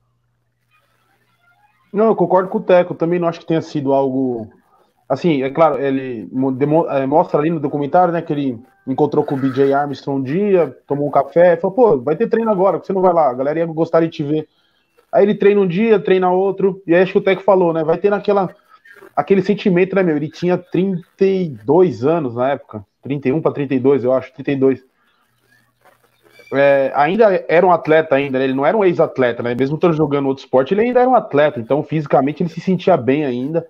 [1.93, 4.51] Não, eu concordo com o Teco, também não acho que tenha sido algo.
[5.07, 6.29] Assim, é claro, ele
[6.89, 10.75] é, mostra ali no documentário, né, que ele encontrou com o BJ Armstrong um dia,
[10.85, 13.59] tomou um café, falou, pô, vai ter treino agora, você não vai lá, a galera
[13.59, 14.47] ia gostar de te ver.
[15.11, 17.83] Aí ele treina um dia, treina outro, e aí acho que o Teco falou, né,
[17.83, 18.53] vai ter naquela,
[19.15, 24.33] aquele sentimento, né, meu, ele tinha 32 anos na época, 31 para 32, eu acho,
[24.33, 24.83] 32.
[26.53, 28.45] É, ainda era um atleta ainda, né?
[28.45, 31.15] ele não era um ex-atleta, né, mesmo estando jogando outro esporte, ele ainda era um
[31.15, 33.65] atleta, então fisicamente ele se sentia bem ainda,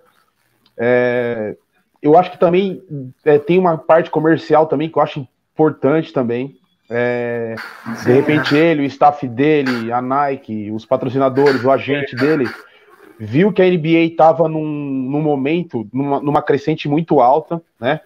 [0.76, 1.56] é,
[2.02, 2.82] eu acho que também
[3.24, 6.56] é, tem uma parte comercial também que eu acho importante também.
[6.88, 7.56] É,
[8.04, 12.48] de repente ele, o staff dele, a Nike, os patrocinadores, o agente dele,
[13.18, 18.00] viu que a NBA estava num, num, momento, numa, numa, crescente muito alta, né?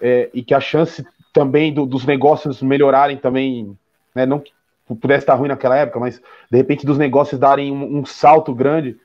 [0.00, 3.76] É, e que a chance também do, dos negócios melhorarem também,
[4.14, 4.26] né?
[4.26, 4.52] Não que
[5.00, 8.96] pudesse estar ruim naquela época, mas de repente dos negócios darem um, um salto grande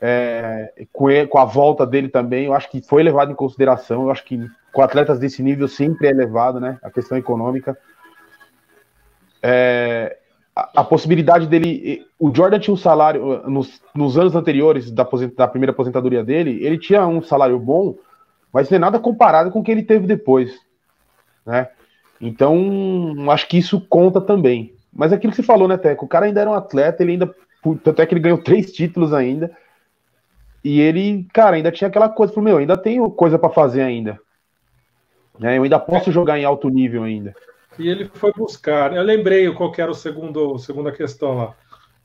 [0.00, 4.04] é, com, a volta dele também, eu acho que foi levado em consideração.
[4.04, 4.40] Eu acho que
[4.72, 6.78] com atletas desse nível sempre é levado, né?
[6.82, 7.76] A questão econômica.
[9.42, 10.16] É,
[10.56, 12.06] a, a, possibilidade dele.
[12.18, 13.42] O Jordan tinha um salário.
[13.48, 17.96] Nos, nos anos anteriores da, da, primeira aposentadoria dele, ele tinha um salário bom,
[18.52, 20.54] mas não é nada comparado com o que ele teve depois.
[21.44, 21.68] Né?
[22.18, 24.74] Então, acho que isso conta também.
[24.92, 26.06] Mas aquilo que você falou, né, Teco?
[26.06, 27.34] O cara ainda era um atleta, ele ainda.
[27.84, 29.54] Tanto é que ele ganhou três títulos ainda.
[30.62, 34.18] E ele, cara, ainda tinha aquela coisa, falou, meu, ainda tenho coisa para fazer ainda.
[35.38, 35.56] Né?
[35.56, 37.34] Eu ainda posso jogar em alto nível ainda.
[37.78, 41.54] E ele foi buscar, eu lembrei qual que era o segundo, segunda questão lá.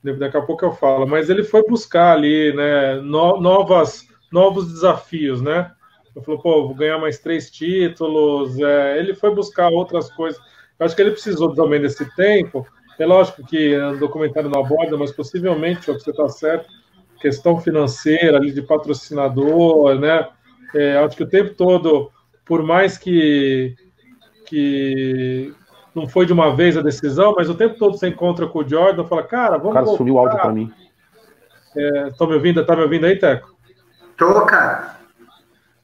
[0.01, 5.41] Daqui a pouco eu falo, mas ele foi buscar ali, né, no, novas, novos desafios,
[5.41, 5.71] né?
[6.15, 8.57] Ele falou, pô, vou ganhar mais três títulos.
[8.59, 10.39] É, ele foi buscar outras coisas.
[10.79, 12.65] Eu acho que ele precisou também desse tempo.
[12.97, 16.69] É lógico que o documentário não aborda, mas possivelmente, você está certo,
[17.19, 20.27] questão financeira ali de patrocinador, né?
[20.73, 22.11] É, acho que o tempo todo,
[22.45, 23.75] por mais que,
[24.45, 25.53] que
[25.95, 28.67] não foi de uma vez a decisão, mas o tempo todo você encontra com o
[28.67, 29.71] Jordan, fala, cara, vamos.
[29.71, 30.71] O cara subiu o áudio para mim.
[31.75, 32.65] Estão é, me ouvindo?
[32.65, 33.55] Tá me ouvindo aí, Teco?
[34.17, 34.95] Tô, cara.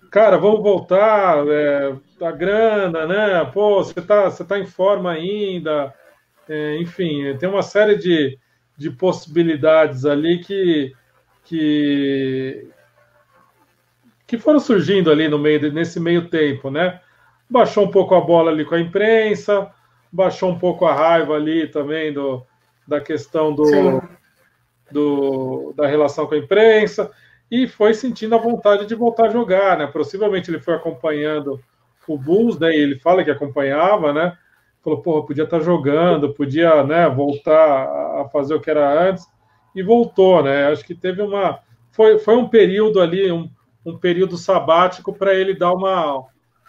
[0.09, 3.45] Cara, vamos voltar, é, a grana, né?
[3.45, 5.93] Pô, você tá, você tá em forma ainda.
[6.49, 8.37] É, enfim, tem uma série de,
[8.77, 10.93] de possibilidades ali que
[11.51, 12.69] que
[14.25, 17.01] que foram surgindo ali no meio nesse meio tempo, né?
[17.49, 19.69] Baixou um pouco a bola ali com a imprensa,
[20.09, 22.41] baixou um pouco a raiva ali também do,
[22.87, 24.01] da questão do,
[24.89, 27.11] do da relação com a imprensa
[27.51, 29.87] e foi sentindo a vontade de voltar a jogar, né?
[29.87, 31.59] Possivelmente ele foi acompanhando
[32.07, 32.71] o Bulls, né?
[32.71, 34.37] E ele fala que acompanhava, né?
[34.81, 39.27] Falou, porra, podia estar jogando, podia, né, voltar a fazer o que era antes
[39.75, 40.67] e voltou, né?
[40.67, 41.60] Acho que teve uma.
[41.91, 43.49] Foi, foi um período ali, um,
[43.86, 46.25] um período sabático para ele dar uma,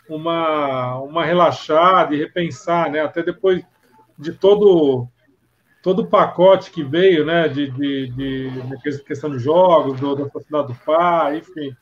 [0.09, 3.01] uma, uma relaxada e repensar, né?
[3.01, 3.62] Até depois
[4.19, 5.09] de todo
[5.83, 7.49] todo o pacote que veio, né?
[7.49, 11.75] De, de, de, de questão de jogos, do, assassinato do pai, enfim.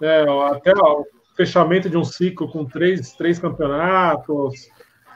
[0.00, 1.06] Né, até o
[1.36, 4.68] fechamento de um ciclo com três, três campeonatos.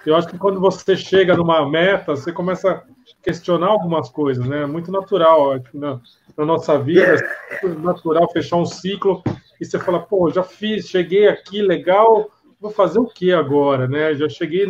[0.07, 2.85] Eu acho que quando você chega numa meta, você começa
[3.29, 4.63] questionar algumas coisas, né?
[4.63, 6.01] É muito natural na,
[6.35, 7.15] na, nossa vida,
[7.63, 9.23] é natural fechar um ciclo
[9.61, 14.15] e você fala, pô, já fiz, cheguei aqui, legal, vou fazer o que agora, né?
[14.15, 14.67] Já cheguei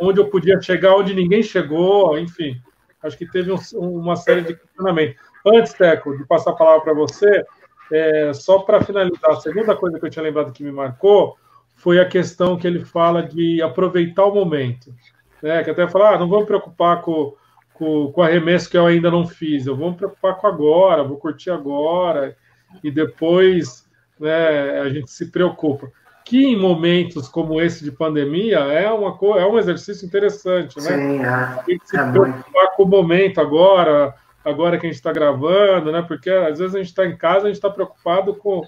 [0.00, 2.58] onde eu podia chegar, onde ninguém chegou, enfim.
[3.02, 5.20] Acho que teve um, uma série de questionamentos.
[5.46, 7.44] Antes, Teco, de passar a palavra para você,
[7.92, 11.36] é, só para finalizar, a segunda coisa que eu tinha lembrado que me marcou
[11.76, 14.94] foi a questão que ele fala de aproveitar o momento.
[15.42, 15.62] Né?
[15.62, 17.36] Que até falar, ah, não vou me preocupar com
[17.78, 19.66] com, com arremesso que eu ainda não fiz.
[19.66, 22.36] Eu vou me preocupar com agora, vou curtir agora,
[22.82, 23.86] e depois
[24.18, 25.90] né, a gente se preocupa.
[26.24, 30.82] Que em momentos como esse de pandemia é, uma, é um exercício interessante, né?
[30.82, 31.62] Sim, é.
[31.64, 32.76] Tem que se é preocupar muito.
[32.76, 34.14] com o momento agora,
[34.44, 36.02] agora que a gente está gravando, né?
[36.02, 38.62] Porque às vezes a gente está em casa, a gente está preocupado com,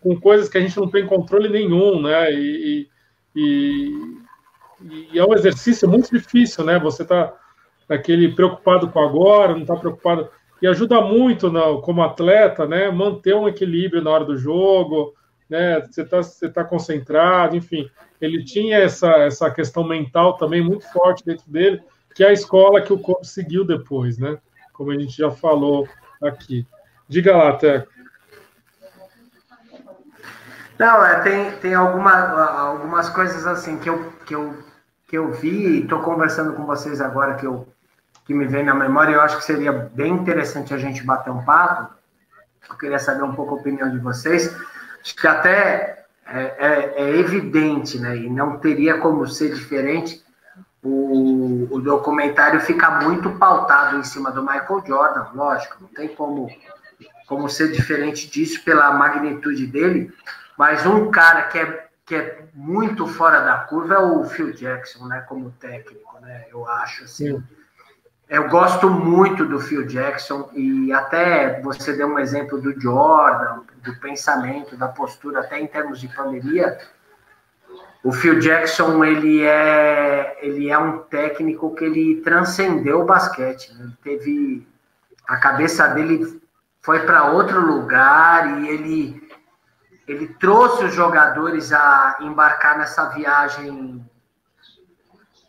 [0.00, 2.32] com coisas que a gente não tem controle nenhum, né?
[2.32, 2.88] E,
[3.36, 4.18] e,
[5.12, 6.80] e é um exercício muito difícil, né?
[6.80, 7.32] Você está
[7.88, 10.28] aquele preocupado com agora, não está preocupado.
[10.60, 12.90] E ajuda muito, não, como atleta, né?
[12.90, 15.14] Manter um equilíbrio na hora do jogo,
[15.48, 15.80] né?
[15.80, 17.88] Você está você tá concentrado, enfim.
[18.20, 21.82] Ele tinha essa, essa questão mental também muito forte dentro dele,
[22.14, 24.38] que é a escola que o Kobe seguiu depois, né?
[24.72, 25.86] Como a gente já falou
[26.22, 26.66] aqui.
[27.08, 27.92] Diga lá, Teco.
[30.78, 34.58] Não, é, tem, tem alguma, algumas coisas assim que eu, que eu,
[35.06, 37.68] que eu vi e estou conversando com vocês agora que, eu,
[38.24, 41.44] que me vem na memória eu acho que seria bem interessante a gente bater um
[41.44, 41.94] papo.
[42.68, 44.54] Eu queria saber um pouco a opinião de vocês.
[45.02, 48.16] Acho que até é, é, é evidente, né?
[48.16, 50.24] E não teria como ser diferente.
[50.82, 56.50] O, o documentário fica muito pautado em cima do Michael Jordan, lógico, não tem como,
[57.26, 60.12] como ser diferente disso pela magnitude dele
[60.56, 65.06] mas um cara que é, que é muito fora da curva é o Phil Jackson,
[65.06, 65.20] né?
[65.28, 66.46] Como técnico, né?
[66.50, 67.36] Eu acho assim.
[67.36, 67.44] Sim.
[68.28, 73.94] Eu gosto muito do Phil Jackson e até você deu um exemplo do Jordan, do
[73.96, 76.78] pensamento, da postura, até em termos de pandemia.
[78.02, 83.72] O Phil Jackson ele é ele é um técnico que ele transcendeu o basquete.
[83.74, 83.84] Né?
[83.84, 84.68] Ele teve
[85.28, 86.40] a cabeça dele
[86.82, 89.24] foi para outro lugar e ele
[90.06, 94.04] ele trouxe os jogadores a embarcar nessa viagem,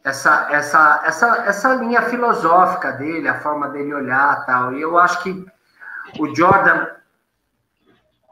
[0.06, 4.72] essa, essa, essa, essa linha filosófica dele, a forma dele olhar tal.
[4.76, 5.46] E eu acho que
[6.20, 6.86] o Jordan,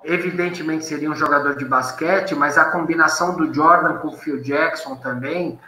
[0.03, 4.97] evidentemente, seria um jogador de basquete, mas a combinação do Jordan com o Phil Jackson
[4.97, 5.59] também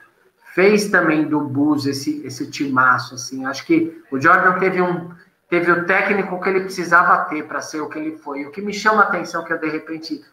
[0.54, 3.16] fez também do Bulls esse, esse timaço.
[3.16, 3.44] Assim.
[3.48, 5.10] Acho que o Jordan teve um
[5.50, 8.46] teve o técnico que ele precisava ter para ser o que ele foi.
[8.46, 10.26] O que me chama a atenção é que eu, de repente,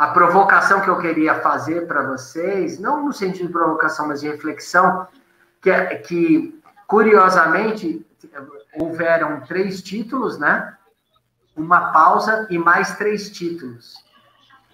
[0.00, 4.28] a provocação que eu queria fazer para vocês, não no sentido de provocação, mas de
[4.28, 5.06] reflexão,
[5.60, 8.06] que é que, curiosamente,
[8.78, 10.74] houveram três títulos, né?
[11.54, 13.94] Uma pausa e mais três títulos.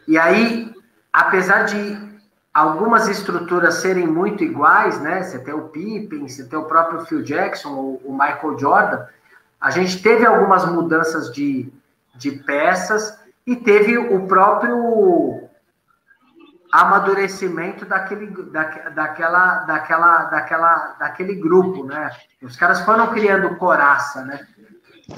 [0.07, 0.73] E aí,
[1.13, 2.21] apesar de
[2.55, 5.25] algumas estruturas serem muito iguais, né?
[5.25, 9.05] Você tem o Pippen, você tem o próprio Phil Jackson, o, Michael Jordan,
[9.61, 11.69] a gente teve algumas mudanças de,
[12.15, 15.47] de peças e teve o próprio
[16.73, 22.11] amadurecimento daquele, da, daquela, daquela, daquela, daquele grupo, né?
[22.43, 24.47] Os caras foram criando coraça, né?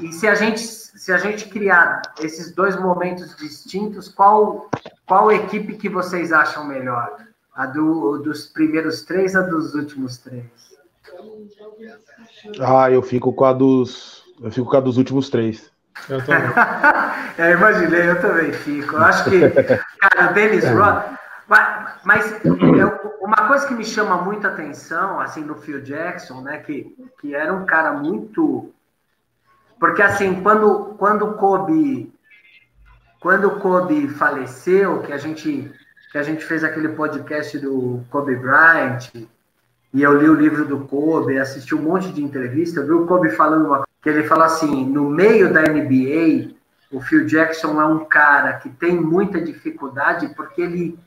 [0.00, 4.68] E se a gente, se a gente criar esses dois momentos distintos, qual,
[5.06, 7.16] qual equipe que vocês acham melhor?
[7.54, 10.44] A do, dos primeiros três ou dos últimos três?
[12.60, 15.72] Ah, eu fico com a dos, eu fico com a dos últimos três.
[16.08, 16.50] Eu também.
[17.38, 18.96] é, imaginei, eu também fico.
[18.96, 20.72] Eu acho que, cara, o Dennis é.
[20.72, 21.18] Ross.
[22.04, 26.94] Mas eu, uma coisa que me chama muita atenção, assim, no Phil Jackson, né, que,
[27.20, 28.72] que era um cara muito.
[29.80, 32.12] Porque, assim, quando, quando o Kobe.
[33.20, 35.72] Quando Kobe faleceu, que a gente
[36.10, 39.10] que a gente fez aquele podcast do Kobe Bryant,
[39.92, 43.06] e eu li o livro do Kobe, assisti um monte de entrevista, eu vi o
[43.06, 46.54] Kobe falando uma que ele fala assim: no meio da NBA,
[46.90, 50.98] o Phil Jackson é um cara que tem muita dificuldade porque ele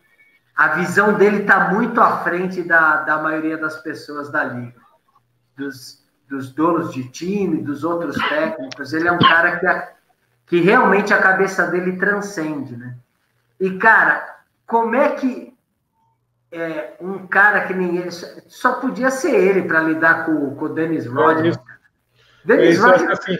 [0.55, 4.79] a visão dele está muito à frente da, da maioria das pessoas da liga,
[5.57, 8.93] dos, dos donos de time, dos outros técnicos.
[8.93, 9.89] Ele é um cara que, a,
[10.45, 12.95] que realmente a cabeça dele transcende, né?
[13.59, 15.51] E, cara, como é que
[16.51, 18.11] é, um cara que ninguém.
[18.11, 21.53] Só podia ser ele para lidar com, com o Dennis Rodman.
[22.43, 23.37] Denis Rodman, assim,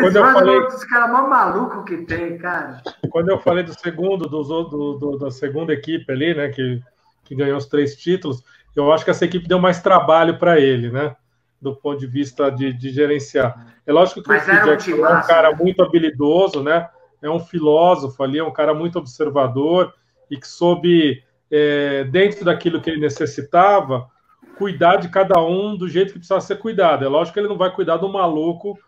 [0.00, 2.82] quando eu falei, é um dos caras mais malucos que tem, cara.
[3.10, 6.82] Quando eu falei do segundo, do, do, do, da segunda equipe ali, né, que,
[7.24, 8.42] que ganhou os três títulos,
[8.74, 11.14] eu acho que essa equipe deu mais trabalho para ele, né?
[11.60, 13.74] Do ponto de vista de, de gerenciar.
[13.86, 15.56] É lógico que Mas o Jackson um é um cara né?
[15.60, 16.88] muito habilidoso, né?
[17.20, 19.92] É um filósofo ali, é um cara muito observador
[20.30, 24.08] e que soube, é, dentro daquilo que ele necessitava,
[24.60, 27.02] cuidar de cada um do jeito que precisa ser cuidado.
[27.02, 28.78] É lógico que ele não vai cuidar do maluco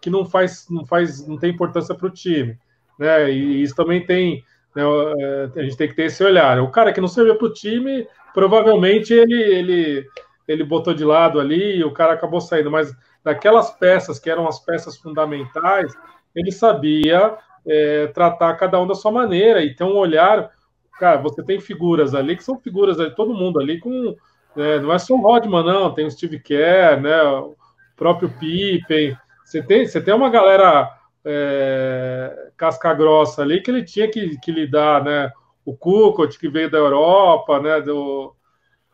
[0.00, 2.58] que não faz, não faz, não tem importância para o time,
[2.98, 3.30] né?
[3.30, 4.42] E isso também tem,
[4.74, 6.58] né, é, a gente tem que ter esse olhar.
[6.58, 10.06] O cara que não serviu para o time, provavelmente ele, ele,
[10.48, 12.70] ele botou de lado ali e o cara acabou saindo.
[12.72, 15.94] Mas daquelas peças que eram as peças fundamentais,
[16.34, 20.50] ele sabia é, tratar cada um da sua maneira e ter um olhar.
[20.98, 24.16] Cara, você tem figuras ali que são figuras ali, todo mundo ali com
[24.56, 27.54] é, não é só o Rodman, não, tem o Steve Kerr, né, o
[27.96, 30.90] próprio Pippen, Você tem, você tem uma galera
[31.24, 35.30] é, casca grossa ali que ele tinha que, que lidar, né?
[35.64, 37.80] O Kukot, que veio da Europa, né?
[37.80, 38.34] Do,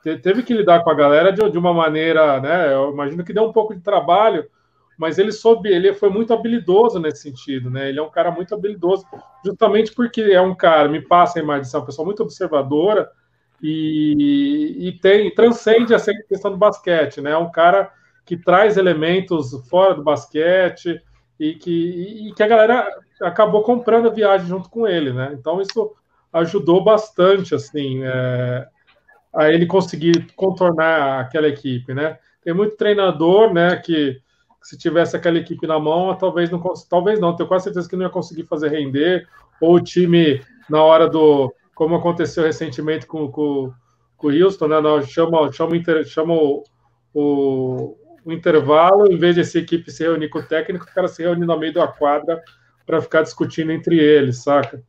[0.02, 2.72] teve que lidar com a galera de, de uma maneira, né?
[2.72, 4.48] Eu imagino que deu um pouco de trabalho,
[4.98, 7.88] mas ele soube, ele foi muito habilidoso nesse sentido, né?
[7.88, 9.04] Ele é um cara muito habilidoso,
[9.44, 13.10] justamente porque é um cara, me passa a imagem ser uma pessoa muito observadora
[13.62, 17.32] e, e tem transcende essa questão do basquete, né?
[17.32, 17.90] É um cara
[18.24, 21.00] que traz elementos fora do basquete
[21.38, 22.88] e que, e que a galera
[23.20, 25.30] acabou comprando a viagem junto com ele, né?
[25.38, 25.94] Então isso
[26.32, 28.66] ajudou bastante, assim, é,
[29.34, 32.18] a ele conseguir contornar aquela equipe, né?
[32.42, 34.20] Tem muito treinador, né, que
[34.62, 38.04] se tivesse aquela equipe na mão, talvez não, talvez não, tenho quase certeza que não
[38.04, 39.26] ia conseguir fazer render,
[39.60, 43.70] ou o time na hora do, como aconteceu recentemente com, com,
[44.16, 45.74] com o Houston, né, não, chama, chama,
[46.06, 46.64] chama o,
[47.12, 51.06] o, o intervalo, em vez de essa equipe se reunir com o técnico, o cara
[51.06, 52.42] se reúne no meio da quadra
[52.86, 54.82] para ficar discutindo entre eles, saca?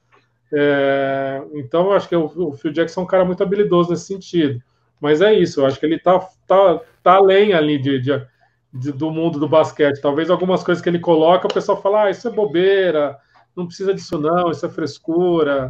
[0.53, 4.05] É, então, eu acho que o, o Phil Jackson é um cara muito habilidoso nesse
[4.05, 4.63] sentido.
[4.97, 6.17] Mas é isso, eu acho que ele tá,
[6.47, 8.25] tá, tá além ali de, de,
[8.73, 9.99] de, do mundo do basquete.
[9.99, 13.17] Talvez algumas coisas que ele coloca, o pessoal fala, ah, isso é bobeira,
[13.53, 15.69] não precisa disso não, isso é frescura.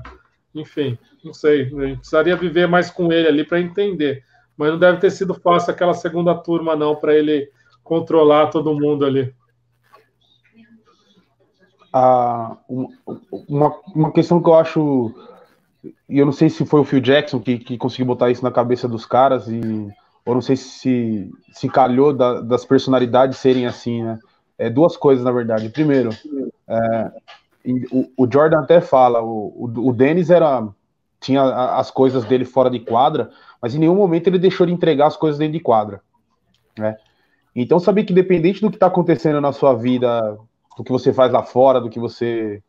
[0.59, 4.23] Enfim, não sei, a gente precisaria viver mais com ele ali para entender.
[4.55, 7.49] Mas não deve ter sido fácil aquela segunda turma, não, para ele
[7.83, 9.33] controlar todo mundo ali
[11.97, 12.57] a,
[13.47, 15.13] uma, uma questão que eu acho,
[16.07, 18.51] e eu não sei se foi o Phil Jackson que, que conseguiu botar isso na
[18.51, 19.61] cabeça dos caras, e,
[20.25, 24.19] ou não sei se se calhou da, das personalidades serem assim, né?
[24.59, 25.69] É, duas coisas, na verdade.
[25.69, 26.09] Primeiro,
[26.67, 27.11] é,
[27.91, 30.67] o, o, Jordan até fala, o, o, o Dennis era
[31.19, 35.07] tinha as coisas dele fora de quadra, mas em nenhum momento ele deixou de entregar
[35.07, 36.01] as coisas dentro de quadra,
[36.77, 36.95] né?
[37.59, 40.37] Então, saber que independente do que está acontecendo na sua vida
[40.77, 42.61] do que você faz lá fora, do que você,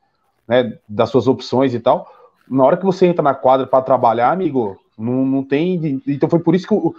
[0.49, 2.11] né, das suas opções e tal.
[2.49, 6.03] Na hora que você entra na quadra para trabalhar, amigo, não, não tem.
[6.07, 6.95] Então foi por isso que o,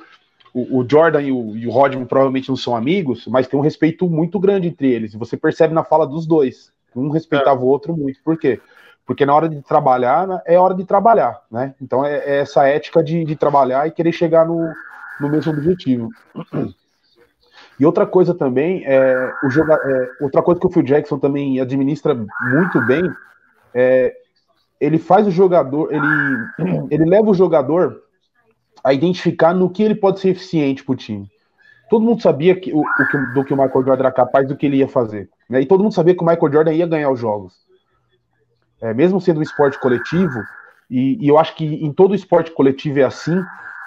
[0.53, 3.63] o, o Jordan e o, e o Rodman provavelmente não são amigos, mas tem um
[3.63, 5.15] respeito muito grande entre eles.
[5.15, 6.71] E você percebe na fala dos dois.
[6.95, 7.63] Um respeitava é.
[7.63, 8.19] o outro muito.
[8.23, 8.59] Por quê?
[9.05, 11.73] Porque na hora de trabalhar, né, é hora de trabalhar, né?
[11.81, 14.71] Então é, é essa ética de, de, trabalhar e querer chegar no,
[15.19, 16.09] no mesmo objetivo.
[17.79, 21.59] E outra coisa também, é, o joga, é, outra coisa que o Phil Jackson também
[21.59, 23.09] administra muito bem,
[23.73, 24.13] é,
[24.79, 28.03] ele faz o jogador, ele, ele leva o jogador
[28.83, 31.29] a identificar no que ele pode ser eficiente para o time.
[31.89, 34.65] Todo mundo sabia que, o, o, do que o Michael Jordan era capaz, do que
[34.65, 35.29] ele ia fazer.
[35.49, 35.61] Né?
[35.61, 37.53] E todo mundo sabia que o Michael Jordan ia ganhar os jogos.
[38.81, 40.39] É, mesmo sendo um esporte coletivo,
[40.89, 43.43] e, e, eu acho que em todo esporte coletivo é assim,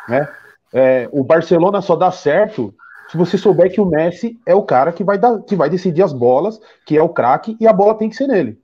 [0.09, 0.29] né?
[0.73, 2.75] É, o Barcelona só dá certo
[3.13, 6.03] se você souber que o Messi é o cara que vai, dar, que vai decidir
[6.03, 8.59] as bolas, que é o craque, e a bola tem que ser nele.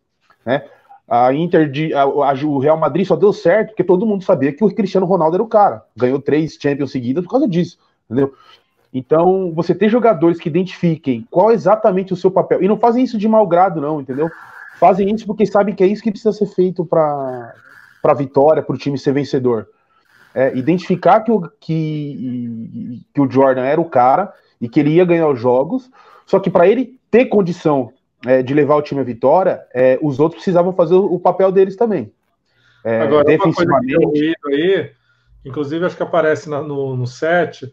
[0.45, 0.64] Né?
[1.07, 4.53] A Inter de, a, a, o Real Madrid só deu certo porque todo mundo sabia
[4.53, 5.82] que o Cristiano Ronaldo era o cara.
[5.95, 7.78] Ganhou três Champions seguidas por causa disso.
[8.07, 8.32] Entendeu?
[8.93, 12.62] Então, você tem jogadores que identifiquem qual é exatamente o seu papel.
[12.62, 14.30] E não fazem isso de mau grado, não, entendeu?
[14.78, 17.53] Fazem isso porque sabem que é isso que precisa ser feito para
[18.03, 19.68] a vitória, para o time ser vencedor
[20.34, 25.05] é, identificar que o, que, que o Jordan era o cara e que ele ia
[25.05, 25.91] ganhar os jogos,
[26.26, 27.93] só que para ele ter condição
[28.24, 31.76] é, de levar o time à vitória, é, os outros precisavam fazer o papel deles
[31.76, 32.12] também.
[32.84, 33.97] É, Agora, defensivamente.
[33.97, 34.91] Uma coisa que aí,
[35.45, 37.72] inclusive acho que aparece na, no, no set,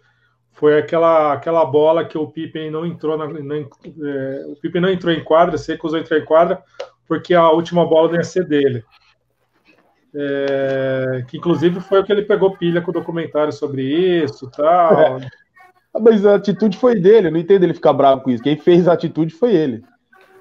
[0.56, 4.89] foi aquela, aquela bola que o Pippen não entrou na, na é, o Pippen não
[4.89, 6.62] entrou em quadra, se recusou a entrar em quadra
[7.08, 8.84] porque a última bola não ia ser dele
[10.16, 15.20] é, que inclusive foi o que ele pegou pilha com o documentário sobre isso tal.
[15.20, 15.28] É.
[15.99, 18.43] Mas a atitude foi dele, eu não entendo ele ficar bravo com isso.
[18.43, 19.84] Quem fez a atitude foi ele.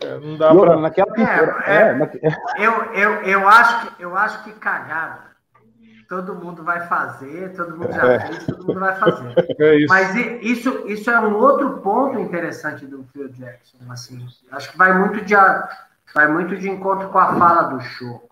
[0.01, 2.11] É, não dá para naquela é, é, na...
[2.59, 5.34] eu, eu, eu, acho que, eu acho que cagada
[6.23, 8.27] todo mundo vai fazer, todo mundo já é.
[8.27, 9.35] fez, todo mundo vai fazer.
[9.59, 9.89] É isso.
[9.89, 13.79] Mas isso, isso é um outro ponto interessante do Phil Jackson.
[13.91, 15.35] Assim, acho que vai muito de,
[16.15, 18.29] vai muito de encontro com a fala do show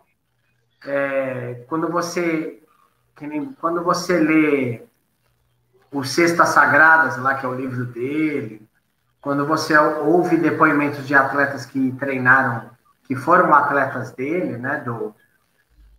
[0.86, 2.58] é, quando você
[3.60, 4.82] quando você lê
[5.92, 8.66] o Cestas Sagradas, lá que é o livro dele,
[9.20, 12.70] quando você ouve depoimentos de atletas que treinaram,
[13.04, 15.14] que foram atletas dele, né, do,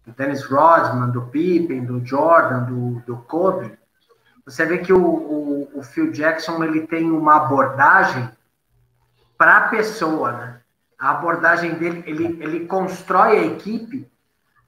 [0.06, 3.78] do Dennis Rodman, do Pippen, do Jordan, do, do Kobe,
[4.46, 8.30] você vê que o, o, o Phil Jackson ele tem uma abordagem
[9.38, 10.60] para a pessoa, né?
[11.00, 14.10] A abordagem dele, ele, ele constrói a equipe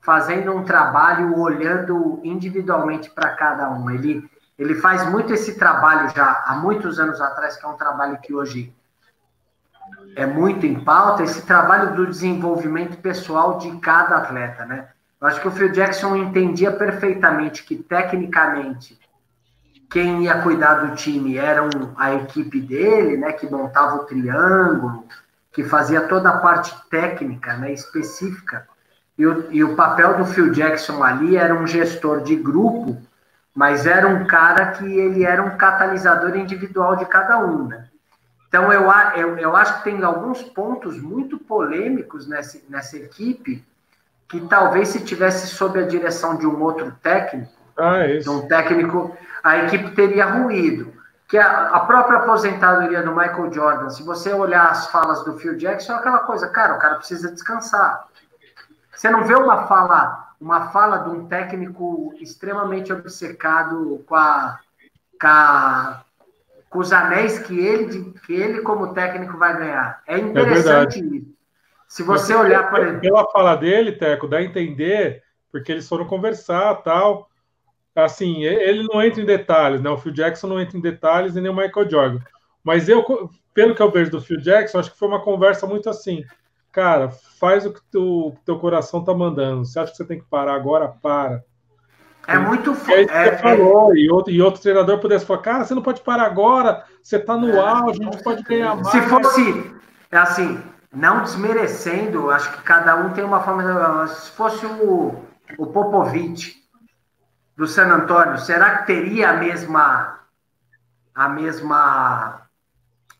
[0.01, 3.89] fazendo um trabalho olhando individualmente para cada um.
[3.89, 8.19] Ele, ele faz muito esse trabalho já há muitos anos atrás, que é um trabalho
[8.19, 8.73] que hoje
[10.15, 14.89] é muito em pauta esse trabalho do desenvolvimento pessoal de cada atleta, né?
[15.25, 18.95] Eu acho que o Phil Jackson entendia perfeitamente que, tecnicamente,
[19.89, 21.67] quem ia cuidar do time era
[21.97, 23.33] a equipe dele, né?
[23.33, 25.03] Que montava o triângulo,
[25.51, 27.73] que fazia toda a parte técnica, né?
[27.73, 28.67] Específica.
[29.17, 33.01] E o, e o papel do Phil Jackson ali era um gestor de grupo,
[33.51, 37.87] mas era um cara que ele era um catalisador individual de cada um, né?
[38.47, 43.65] Então, eu, eu, eu acho que tem alguns pontos muito polêmicos nessa, nessa equipe
[44.27, 49.15] que talvez se tivesse sob a direção de um outro técnico, ah, de um técnico,
[49.43, 50.93] a equipe teria ruído.
[51.27, 55.57] Que a, a, própria aposentadoria do Michael Jordan, se você olhar as falas do Phil
[55.57, 58.07] Jackson, é aquela coisa, cara, o cara precisa descansar.
[58.93, 64.59] Você não vê uma fala, uma fala de um técnico extremamente obcecado com a,
[65.19, 66.05] com a
[66.75, 70.01] com os anéis que ele, que ele como técnico vai ganhar.
[70.05, 71.34] É, é interessante é isso.
[71.87, 76.05] Se você Mas, olhar para pela fala dele, Teco, dá a entender porque eles foram
[76.05, 77.29] conversar, tal.
[77.95, 79.89] Assim, ele não entra em detalhes, né?
[79.89, 82.19] O Phil Jackson não entra em detalhes e nem o Michael Jordan.
[82.61, 85.89] Mas eu, pelo que eu vejo do Phil Jackson, acho que foi uma conversa muito
[85.89, 86.25] assim.
[86.73, 87.09] Cara,
[87.39, 89.63] faz o que o teu coração tá mandando.
[89.63, 90.89] Você acha que você tem que parar agora?
[90.89, 91.41] Para.
[92.27, 95.73] É muito é, é, é, falou, e, outro, e outro treinador pudesse falar, cara, você
[95.73, 98.87] não pode parar agora, você está no é, auge, a gente pode ganhar mais.
[98.87, 99.73] Se fosse,
[100.11, 100.61] é assim,
[100.95, 104.07] não desmerecendo, acho que cada um tem uma forma.
[104.07, 105.23] Se fosse o,
[105.57, 106.55] o Popovic
[107.55, 110.19] do San Antônio, será que teria a mesma
[111.13, 112.41] a mesma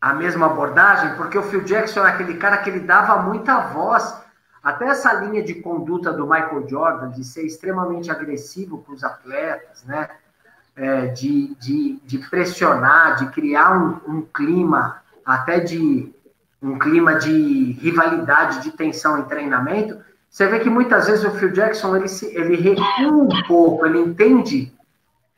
[0.00, 1.14] a mesma abordagem?
[1.16, 4.24] Porque o Phil Jackson é aquele cara que ele dava muita voz
[4.62, 9.84] até essa linha de conduta do Michael Jordan, de ser extremamente agressivo com os atletas,
[9.84, 10.08] né?
[10.74, 16.12] É, de, de, de, pressionar, de criar um, um, clima, até de
[16.66, 19.98] um clima de rivalidade, de tensão em treinamento,
[20.28, 23.98] você vê que muitas vezes o Phil Jackson ele, se, ele recua um pouco, ele
[23.98, 24.72] entende,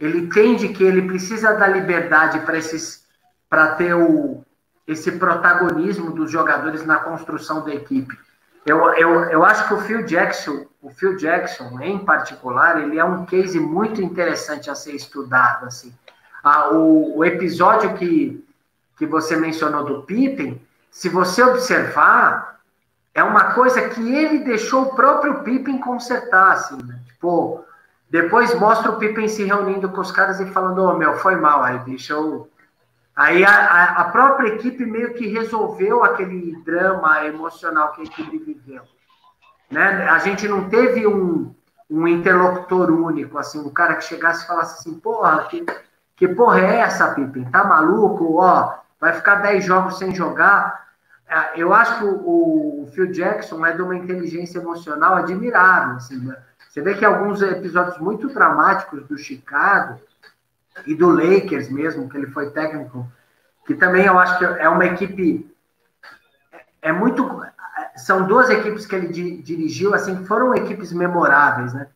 [0.00, 3.06] ele entende que ele precisa da liberdade para esses
[3.48, 4.42] para ter o,
[4.86, 8.18] esse protagonismo dos jogadores na construção da equipe.
[8.66, 13.04] Eu, eu, eu acho que o Phil Jackson, o Phil Jackson em particular, ele é
[13.04, 15.66] um case muito interessante a ser estudado.
[15.66, 15.94] Assim.
[16.42, 18.44] Ah, o, o episódio que,
[18.98, 20.60] que você mencionou do Pippen,
[20.98, 22.58] se você observar,
[23.14, 26.54] é uma coisa que ele deixou o próprio Pippen consertar.
[26.54, 26.98] Assim, né?
[27.06, 27.64] Tipo,
[28.10, 31.36] depois mostra o Pippen se reunindo com os caras e falando: Ô oh, meu, foi
[31.36, 32.50] mal, aí deixa eu
[33.14, 38.82] Aí a, a, própria equipe meio que resolveu aquele drama emocional que a equipe viveu.
[39.70, 40.08] Né?
[40.08, 41.54] A gente não teve um,
[41.88, 45.64] um interlocutor único, assim, um cara que chegasse e falasse assim, porra, que,
[46.16, 47.44] que porra é essa, Pippen?
[47.50, 48.40] Tá maluco?
[48.40, 50.87] Ó, vai ficar 10 jogos sem jogar.
[51.28, 55.96] É, eu acho que o, Phil Jackson é de uma inteligência emocional admirável.
[55.96, 56.36] Assim, né?
[56.68, 60.00] Você vê que alguns episódios muito dramáticos do Chicago,
[60.86, 63.06] e do Lakers mesmo, que ele foi técnico,
[63.66, 65.50] que também eu acho que é uma equipe.
[66.80, 67.42] É muito.
[67.96, 69.08] São duas equipes que ele
[69.42, 71.88] dirigiu, assim, foram equipes memoráveis, né?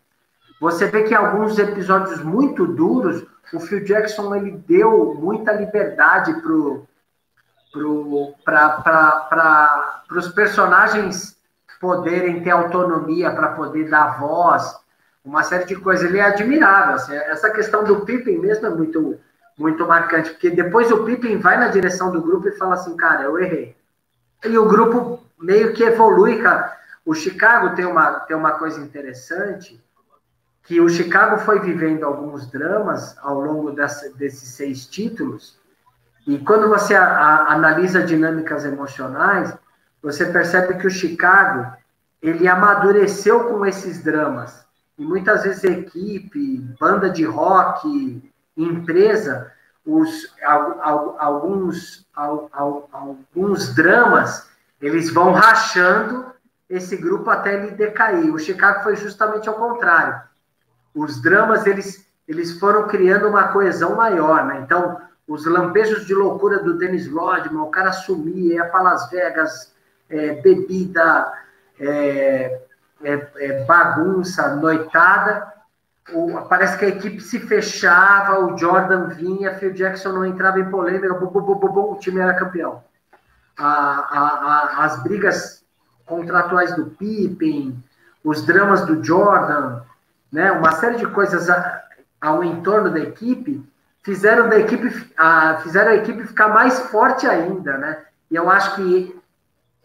[0.60, 6.86] Você vê que alguns episódios muito duros, o Phil Jackson ele deu muita liberdade pro,
[8.44, 11.36] para os personagens
[11.80, 14.80] poderem ter autonomia para poder dar voz
[15.24, 16.04] uma série de coisas.
[16.04, 16.94] Ele é admirável.
[16.94, 19.18] Assim, essa questão do Pippen mesmo é muito,
[19.58, 23.22] muito marcante, porque depois o Pippen vai na direção do grupo e fala assim, cara,
[23.22, 23.76] eu errei.
[24.44, 26.76] E o grupo meio que evolui, cara.
[27.04, 29.82] O Chicago tem uma, tem uma coisa interessante,
[30.64, 35.58] que o Chicago foi vivendo alguns dramas ao longo dessa, desses seis títulos,
[36.26, 39.54] e quando você a, a, analisa dinâmicas emocionais,
[40.02, 41.72] você percebe que o Chicago
[42.20, 44.64] ele amadureceu com esses dramas
[44.98, 48.22] e muitas vezes equipe, banda de rock,
[48.56, 49.50] empresa,
[49.84, 50.32] os,
[51.18, 52.06] alguns,
[52.92, 54.48] alguns dramas,
[54.80, 56.32] eles vão rachando
[56.68, 58.32] esse grupo até ele decair.
[58.32, 60.20] O Chicago foi justamente ao contrário.
[60.94, 64.60] Os dramas, eles, eles foram criando uma coesão maior, né?
[64.64, 69.72] Então, os lampejos de loucura do Dennis Rodman, o cara sumia, ia para Las Vegas,
[70.10, 71.32] é, bebida,
[71.78, 72.60] é,
[73.02, 75.52] é, é, bagunça, noitada.
[76.12, 80.68] O, parece que a equipe se fechava, o Jordan vinha, Phil Jackson não entrava em
[80.68, 82.82] polêmica, bum, bum, bum, o time era campeão.
[83.56, 85.64] A, a, a, as brigas
[86.04, 87.82] contratuais do Pippen,
[88.24, 89.82] os dramas do Jordan,
[90.30, 91.48] né, uma série de coisas
[92.20, 93.64] ao entorno da equipe
[94.02, 98.04] fizeram da equipe a, fizeram a equipe ficar mais forte ainda, né?
[98.30, 99.16] E eu acho que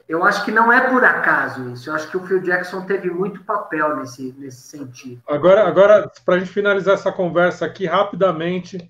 [0.07, 1.89] eu acho que não é por acaso isso.
[1.89, 5.21] Eu acho que o Phil Jackson teve muito papel nesse, nesse sentido.
[5.27, 8.89] Agora, agora para a gente finalizar essa conversa aqui rapidamente,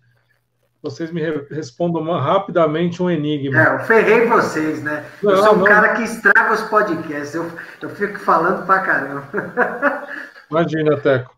[0.82, 3.60] vocês me respondam rapidamente um enigma.
[3.60, 5.06] É, eu ferrei vocês, né?
[5.24, 5.66] Não, eu sou um não.
[5.66, 7.34] cara que estraga os podcasts.
[7.34, 7.52] Eu,
[7.82, 9.28] eu fico falando pra caramba.
[10.52, 11.36] Imagina, Teco.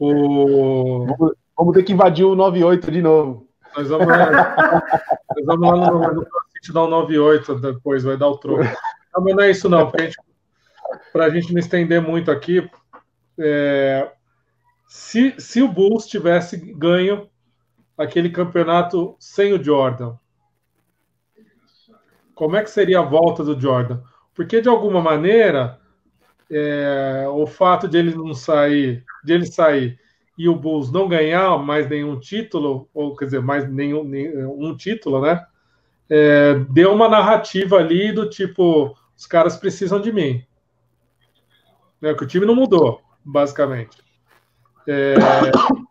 [0.00, 1.34] O...
[1.60, 3.46] Vamos, ter que invadir o 98 de novo.
[3.76, 6.26] Nós vamos, nós vamos lá no, no, no
[6.72, 8.64] dar o 98 depois, vai dar o troco.
[9.14, 9.92] Não, mas não é isso não,
[11.12, 12.66] para a gente não estender muito aqui,
[13.38, 14.10] é,
[14.88, 17.28] se, se o Bulls tivesse ganho
[17.96, 20.14] aquele campeonato sem o Jordan,
[22.34, 24.00] como é que seria a volta do Jordan?
[24.34, 25.78] Porque de alguma maneira
[26.50, 30.00] é, o fato de ele não sair, de ele sair
[30.40, 34.74] e o Bulls não ganhar mais nenhum título, ou quer dizer, mais nenhum, nenhum um
[34.74, 35.44] título, né?
[36.08, 40.42] É, deu uma narrativa ali do tipo os caras precisam de mim.
[42.00, 43.98] Né, que o time não mudou, basicamente.
[44.88, 45.16] É,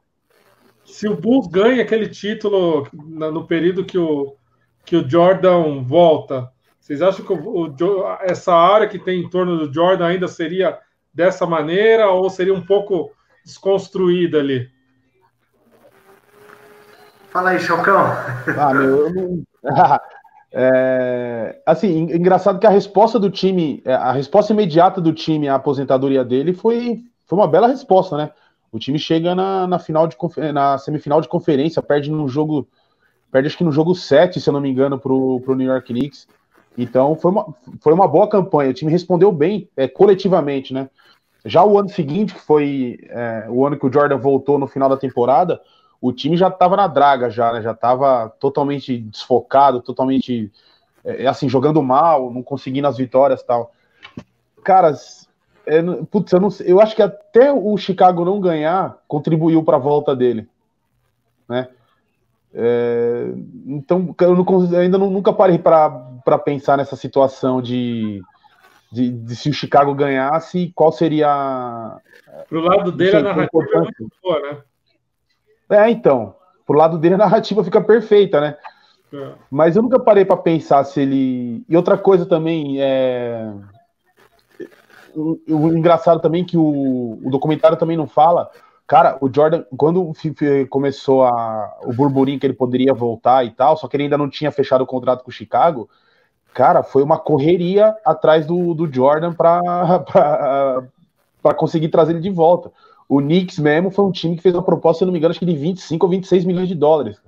[0.83, 4.35] se o Bulls ganha aquele título no período que o,
[4.83, 9.59] que o Jordan volta, vocês acham que o, o, essa área que tem em torno
[9.59, 10.79] do Jordan ainda seria
[11.13, 13.11] dessa maneira ou seria um pouco
[13.49, 14.69] desconstruída ali?
[17.31, 18.05] Fala aí, Chocão.
[18.57, 19.43] Ah, meu, eu não...
[20.51, 25.53] É, assim, engraçado que a resposta do time, é, a resposta imediata do time à
[25.53, 28.31] aposentadoria dele foi, foi uma bela resposta, né?
[28.71, 30.17] O time chega na, na, final de,
[30.51, 32.67] na semifinal de conferência, perde no jogo,
[33.31, 35.93] perde acho que no jogo 7, se eu não me engano, pro, pro New York
[35.93, 36.27] Knicks.
[36.75, 38.71] Então foi uma, foi uma boa campanha.
[38.71, 40.89] O time respondeu bem é, coletivamente, né?
[41.45, 44.89] Já o ano seguinte, que foi é, o ano que o Jordan voltou no final
[44.89, 45.61] da temporada,
[46.01, 47.61] o time já estava na draga, já, né?
[47.61, 50.51] Já estava totalmente desfocado, totalmente
[51.03, 53.71] é, é, assim, jogando mal, não conseguindo as vitórias tal.
[54.63, 55.27] Caras,
[55.65, 59.79] é, putz, eu, não, eu acho que até o Chicago não ganhar contribuiu para a
[59.79, 60.47] volta dele,
[61.47, 61.69] né?
[62.53, 63.31] É,
[63.65, 68.21] então, eu não, ainda não, nunca parei para pensar nessa situação de,
[68.91, 71.99] de, de, se o Chicago ganhasse, qual seria.
[72.47, 74.57] Pro lado dele, a narrativa é muito boa, né?
[75.69, 76.35] É, então.
[76.65, 78.57] Pro lado dele, a narrativa fica perfeita, né?
[79.13, 79.31] É.
[79.49, 81.63] Mas eu nunca parei para pensar se ele.
[81.67, 83.51] E outra coisa também é.
[85.15, 88.49] O, o engraçado também que o, o documentário também não fala.
[88.85, 90.11] Cara, o Jordan, quando
[90.67, 94.27] começou a, o burburinho que ele poderia voltar e tal, só que ele ainda não
[94.27, 95.87] tinha fechado o contrato com o Chicago,
[96.53, 100.83] cara, foi uma correria atrás do, do Jordan para
[101.57, 102.71] conseguir trazer ele de volta.
[103.07, 105.39] O Knicks mesmo foi um time que fez uma proposta, se não me engano, acho
[105.39, 107.19] que de 25 ou 26 milhões de dólares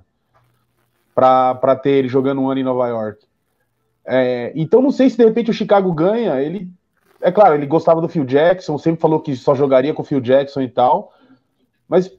[1.14, 3.26] para ter ele jogando um ano em Nova York.
[4.04, 6.40] É, então não sei se de repente o Chicago ganha.
[6.40, 6.68] Ele,
[7.20, 10.20] é claro, ele gostava do Phil Jackson, sempre falou que só jogaria com o Phil
[10.20, 11.12] Jackson e tal,
[11.88, 12.10] mas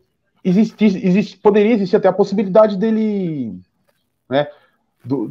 [0.44, 3.58] existe, existe, poderia existir até a possibilidade dele,
[4.30, 4.48] né,
[5.04, 5.30] do,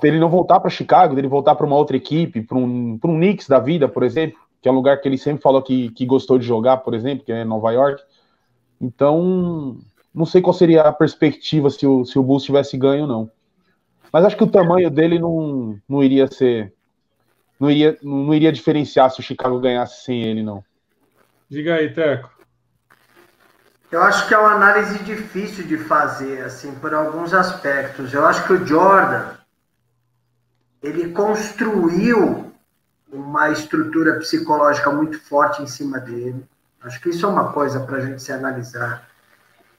[0.00, 3.48] dele não voltar para Chicago, dele voltar para uma outra equipe, para um, um Knicks
[3.48, 6.38] da vida, por exemplo que é um lugar que ele sempre falou que, que gostou
[6.38, 8.00] de jogar, por exemplo, que é Nova York.
[8.80, 9.76] Então,
[10.14, 13.28] não sei qual seria a perspectiva se o, se o Bulls tivesse ganho, não.
[14.12, 16.72] Mas acho que o tamanho dele não, não iria ser.
[17.58, 20.62] Não iria, não iria diferenciar se o Chicago ganhasse sem ele, não.
[21.50, 22.30] Diga aí, Teco.
[23.92, 28.14] Eu acho que é uma análise difícil de fazer, assim, por alguns aspectos.
[28.14, 29.34] Eu acho que o Jordan
[30.82, 32.50] ele construiu
[33.12, 36.42] uma estrutura psicológica muito forte em cima dele.
[36.82, 39.06] Acho que isso é uma coisa para a gente se analisar.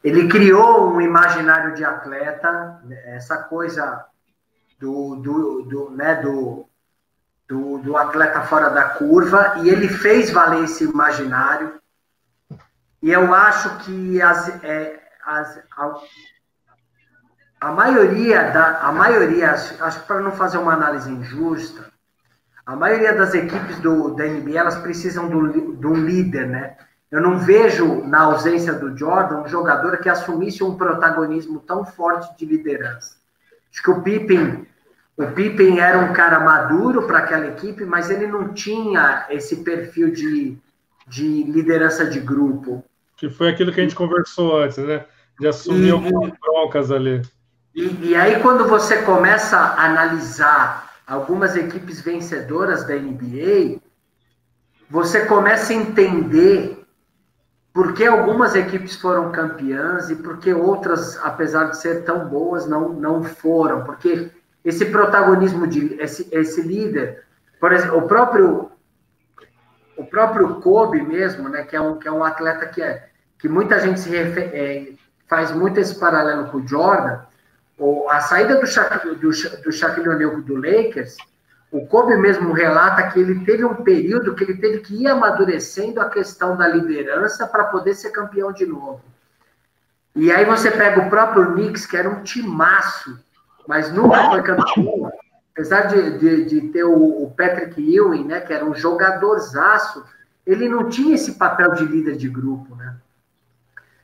[0.04, 4.06] Ele criou um imaginário de atleta, essa coisa
[4.80, 6.68] do, do, do, né, do,
[7.48, 11.82] do, do atleta fora da curva, e ele fez valer esse imaginário.
[13.04, 15.94] E eu acho que as, é, as, a,
[17.62, 21.94] a maioria da a maioria acho que para não fazer uma análise injusta
[22.66, 26.78] a maioria das equipes do, da NBA elas precisam de um líder, né?
[27.12, 32.36] Eu não vejo na ausência do Jordan um jogador que assumisse um protagonismo tão forte
[32.38, 33.18] de liderança.
[33.70, 34.66] Acho que o Pippen,
[35.18, 40.12] o Pippen era um cara maduro para aquela equipe, mas ele não tinha esse perfil
[40.12, 40.58] de,
[41.06, 42.84] de liderança de grupo.
[43.24, 45.06] Que foi aquilo que a gente conversou antes, né?
[45.40, 47.22] De assumir e, algumas broncas ali.
[47.74, 53.80] E, e aí, quando você começa a analisar algumas equipes vencedoras da NBA,
[54.90, 56.86] você começa a entender
[57.72, 62.68] por que algumas equipes foram campeãs e por que outras, apesar de ser tão boas,
[62.68, 63.86] não, não foram.
[63.86, 64.32] Porque
[64.66, 67.24] esse protagonismo de esse, esse líder,
[67.58, 68.70] por exemplo, o próprio
[69.96, 73.13] o próprio Kobe mesmo, né, que é um, que é um atleta que, é,
[73.44, 74.94] que muita gente se refer, é,
[75.28, 77.20] faz muito esse paralelo com o Jordan,
[77.78, 81.18] ou a saída do, Sha, do, do Shaquille O'Neal do Lakers,
[81.70, 86.00] o Kobe mesmo relata que ele teve um período que ele teve que ir amadurecendo
[86.00, 89.02] a questão da liderança para poder ser campeão de novo.
[90.16, 93.20] E aí você pega o próprio Knicks, que era um timaço,
[93.68, 95.12] mas nunca foi campeão,
[95.52, 100.02] apesar de, de, de ter o, o, Patrick Ewing, né, que era um jogadorzaço,
[100.48, 102.96] ele não tinha esse papel de líder de grupo, né?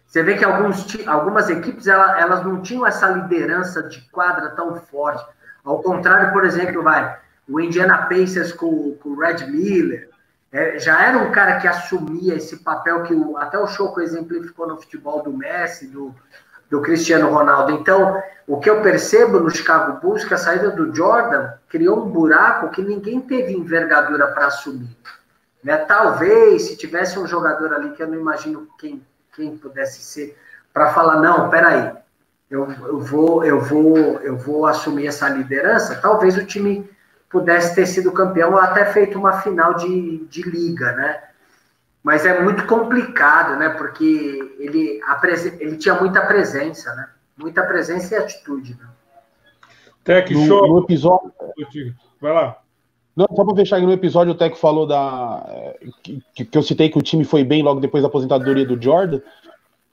[0.09, 5.23] Você vê que alguns, algumas equipes elas, não tinham essa liderança de quadra tão forte.
[5.63, 7.15] Ao contrário, por exemplo, vai
[7.47, 10.09] o Indiana Pacers com, com o Red Miller,
[10.51, 14.67] é, já era um cara que assumia esse papel que o, até o Choco exemplificou
[14.67, 16.13] no futebol do Messi, do,
[16.69, 17.71] do Cristiano Ronaldo.
[17.71, 22.09] Então, o que eu percebo no Chicago Bulls, que a saída do Jordan criou um
[22.09, 24.95] buraco que ninguém teve envergadura para assumir.
[25.63, 25.77] Né?
[25.77, 29.05] Talvez, se tivesse um jogador ali, que eu não imagino quem,
[29.35, 30.37] quem pudesse ser,
[30.73, 31.91] para falar, não, peraí,
[32.49, 36.89] eu, eu, vou, eu, vou, eu vou assumir essa liderança, talvez o time
[37.29, 41.29] pudesse ter sido campeão ou até feito uma final de, de liga, né?
[42.03, 43.69] mas é muito complicado, né?
[43.69, 45.01] Porque ele,
[45.59, 47.09] ele tinha muita presença, né?
[47.37, 48.77] Muita presença e atitude.
[48.79, 48.87] Né?
[50.03, 50.67] Tec, no, show.
[50.67, 51.31] No episódio.
[52.19, 52.57] Vai lá.
[53.15, 55.75] Não, só para fechar no episódio, o Tec falou da.
[56.03, 59.19] Que, que, eu citei que o time foi bem logo depois da aposentadoria do Jordan.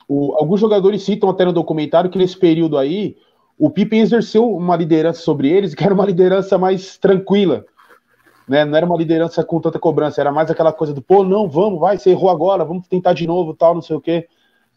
[0.08, 3.16] O, alguns jogadores citam até no documentário que nesse período aí,
[3.58, 7.64] o Pippen exerceu uma liderança sobre eles, que era uma liderança mais tranquila
[8.46, 8.64] né?
[8.64, 11.80] Não era uma liderança com tanta cobrança, era mais aquela coisa do, pô, não, vamos,
[11.80, 14.28] vai, você errou agora, vamos tentar de novo, tal, não sei o quê.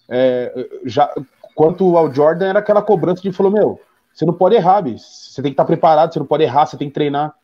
[0.08, 1.14] É, já,
[1.54, 3.80] quanto ao Jordan, era aquela cobrança de falou, meu,
[4.12, 5.04] você não pode errar, bicho.
[5.04, 7.36] você tem que estar preparado, você não pode errar, você tem que treinar.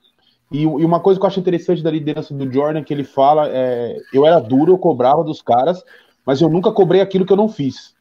[0.56, 3.50] E, e, uma coisa que eu acho interessante da liderança do Jordan, que ele fala,
[3.50, 5.84] é, eu era duro, eu cobrava dos caras,
[6.26, 7.94] mas eu nunca cobrei aquilo que eu não fiz.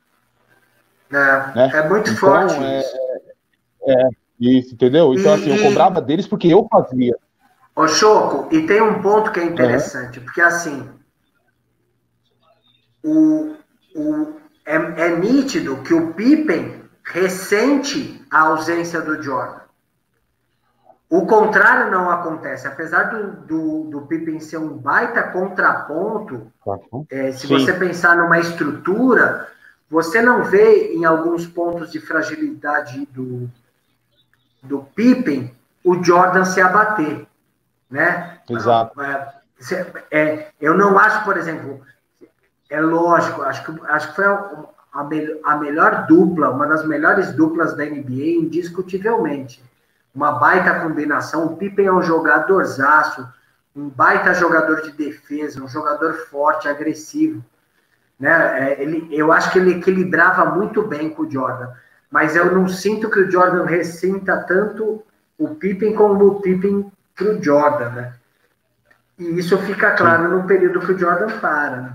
[1.11, 1.71] É, né?
[1.75, 2.97] é muito então, forte é, isso.
[3.87, 5.13] É, isso, entendeu?
[5.15, 7.17] Então, e, assim, eu cobrava deles porque eu fazia.
[7.75, 10.89] Ô, Choco, e tem um ponto que é interessante, porque assim,
[13.03, 13.57] o,
[13.97, 19.64] o, é, é nítido que o Pippen ressente a ausência do Jordan.
[21.17, 22.67] O contrário não acontece.
[22.67, 26.51] Apesar do, do, do Pippen ser um baita contraponto,
[27.09, 27.59] é, se Sim.
[27.59, 29.47] você pensar numa estrutura,
[29.89, 33.49] você não vê em alguns pontos de fragilidade do,
[34.61, 35.55] do Pippen
[35.85, 37.27] o Jordan se abater
[37.95, 38.39] né?
[38.51, 39.01] Exato.
[39.01, 39.35] É,
[40.11, 41.81] é, eu não acho, por exemplo,
[42.69, 45.09] é lógico, acho que, acho que foi a, a,
[45.45, 49.62] a melhor dupla, uma das melhores duplas da NBA, indiscutivelmente.
[50.15, 51.47] Uma baita combinação.
[51.47, 53.29] O Pippen é um jogadorzaço,
[53.75, 57.45] um baita jogador de defesa, um jogador forte, agressivo.
[58.19, 58.31] Né?
[58.31, 61.69] É, ele, eu acho que ele equilibrava muito bem com o Jordan,
[62.11, 65.03] mas eu não sinto que o Jordan ressinta tanto
[65.37, 68.15] o Pippen como o Pippen para o Jordan, né?
[69.19, 71.77] E isso fica claro no período que o Jordan para.
[71.77, 71.95] Né?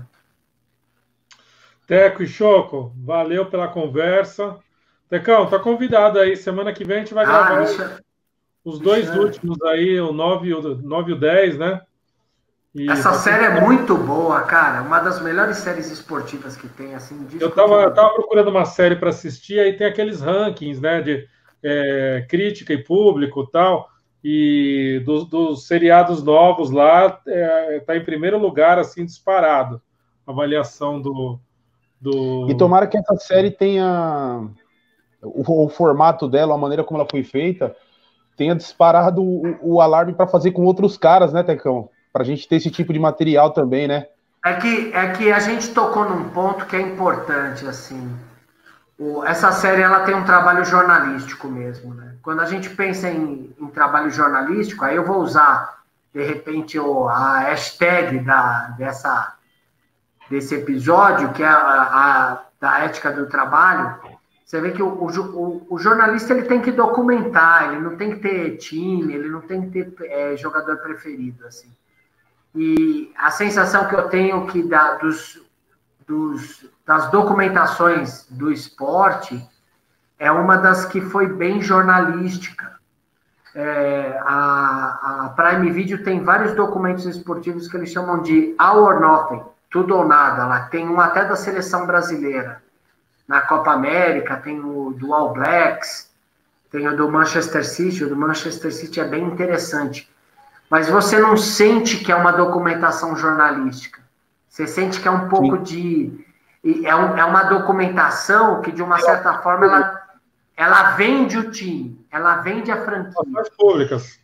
[1.86, 4.58] Teco e Choco, valeu pela conversa.
[5.08, 6.36] Tecão, tá convidado aí.
[6.36, 8.00] Semana que vem a gente vai ah, gravar é-
[8.64, 9.18] os dois é...
[9.18, 11.80] últimos aí, o 9 e o, 9 e o 10, né?
[12.74, 14.82] E Essa série é muito boa, cara.
[14.82, 17.26] Uma das melhores séries esportivas que tem, assim.
[17.40, 21.02] Eu tava, eu tava procurando uma série para assistir, aí tem aqueles rankings, né?
[21.02, 21.26] De
[21.62, 23.90] é, crítica e público tal
[24.22, 29.80] e dos, dos seriados novos lá está é, tá em primeiro lugar, assim, disparado.
[30.26, 31.40] Avaliação do,
[32.00, 32.46] do.
[32.48, 34.46] E tomara que essa série tenha
[35.22, 37.74] o, o formato dela, a maneira como ela foi feita,
[38.40, 41.90] tenha disparado o, o alarme para fazer com outros caras, né, Tecão?
[42.10, 44.06] Para a gente ter esse tipo de material também, né?
[44.42, 48.16] É que, é que a gente tocou num ponto que é importante, assim.
[48.98, 52.14] O, essa série ela tem um trabalho jornalístico mesmo, né?
[52.22, 55.82] Quando a gente pensa em, em trabalho jornalístico, aí eu vou usar
[56.14, 59.34] de repente o, a hashtag da, dessa,
[60.30, 63.96] desse episódio, que é a, a da ética do trabalho.
[64.50, 68.16] Você vê que o, o, o, jornalista ele tem que documentar, ele não tem que
[68.16, 71.70] ter time, ele não tem que ter é, jogador preferido, assim.
[72.52, 75.40] E a sensação que eu tenho que da, dos,
[76.04, 79.40] dos das documentações do esporte
[80.18, 82.76] é uma das que foi bem jornalística.
[83.54, 88.98] É, a, a, Prime Video tem vários documentos esportivos que eles chamam de All or
[88.98, 90.44] Nothing, tudo ou nada.
[90.44, 92.60] Lá tem um até da seleção brasileira.
[93.30, 96.10] Na Copa América, tem o do All Blacks,
[96.68, 98.02] tem o do Manchester City.
[98.02, 100.10] O do Manchester City é bem interessante.
[100.68, 104.00] mas você não sente que é uma documentação jornalística.
[104.48, 105.62] Você sente que é um pouco Sim.
[105.62, 106.84] de.
[106.84, 110.02] É, um, é uma documentação que, de uma certa forma, ela,
[110.56, 113.40] ela vende o time, ela vende a franquia.
[113.40, 114.18] As públicas.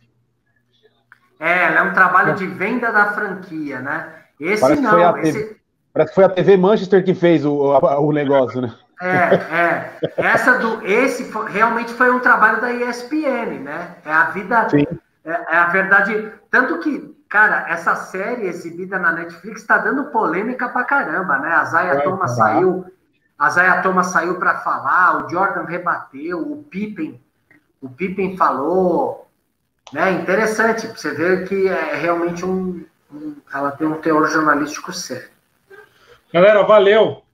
[1.39, 4.15] É, ela é um trabalho de venda da franquia, né?
[4.37, 5.17] Esse Parece não.
[5.19, 5.57] Esse...
[5.93, 8.75] Parece que foi a TV Manchester que fez o, o negócio, né?
[9.01, 9.99] É, é.
[10.17, 13.95] Essa do, esse foi, realmente foi um trabalho da ESPN, né?
[14.03, 14.67] É a vida.
[15.23, 16.31] É, é, a verdade.
[16.49, 21.49] Tanto que, cara, essa série exibida na Netflix está dando polêmica pra caramba, né?
[21.49, 22.85] A Zaya Thomas saiu.
[23.37, 27.21] A Zaya Thomas saiu para falar, o Jordan rebateu, o Pippen,
[27.79, 29.27] o Pippen falou,
[29.93, 30.11] né?
[30.13, 32.83] Interessante, você ver que é realmente um,
[33.13, 35.29] um ela tem um teor jornalístico sério.
[36.33, 37.26] Galera, valeu.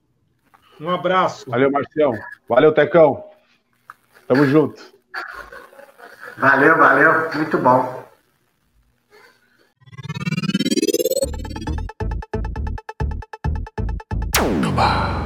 [0.80, 1.48] Um abraço.
[1.48, 2.12] Valeu, Marcião.
[2.48, 3.24] Valeu, Tecão.
[4.26, 4.82] Tamo junto.
[6.36, 7.30] Valeu, valeu.
[7.34, 8.04] Muito bom.
[14.74, 15.23] Oba.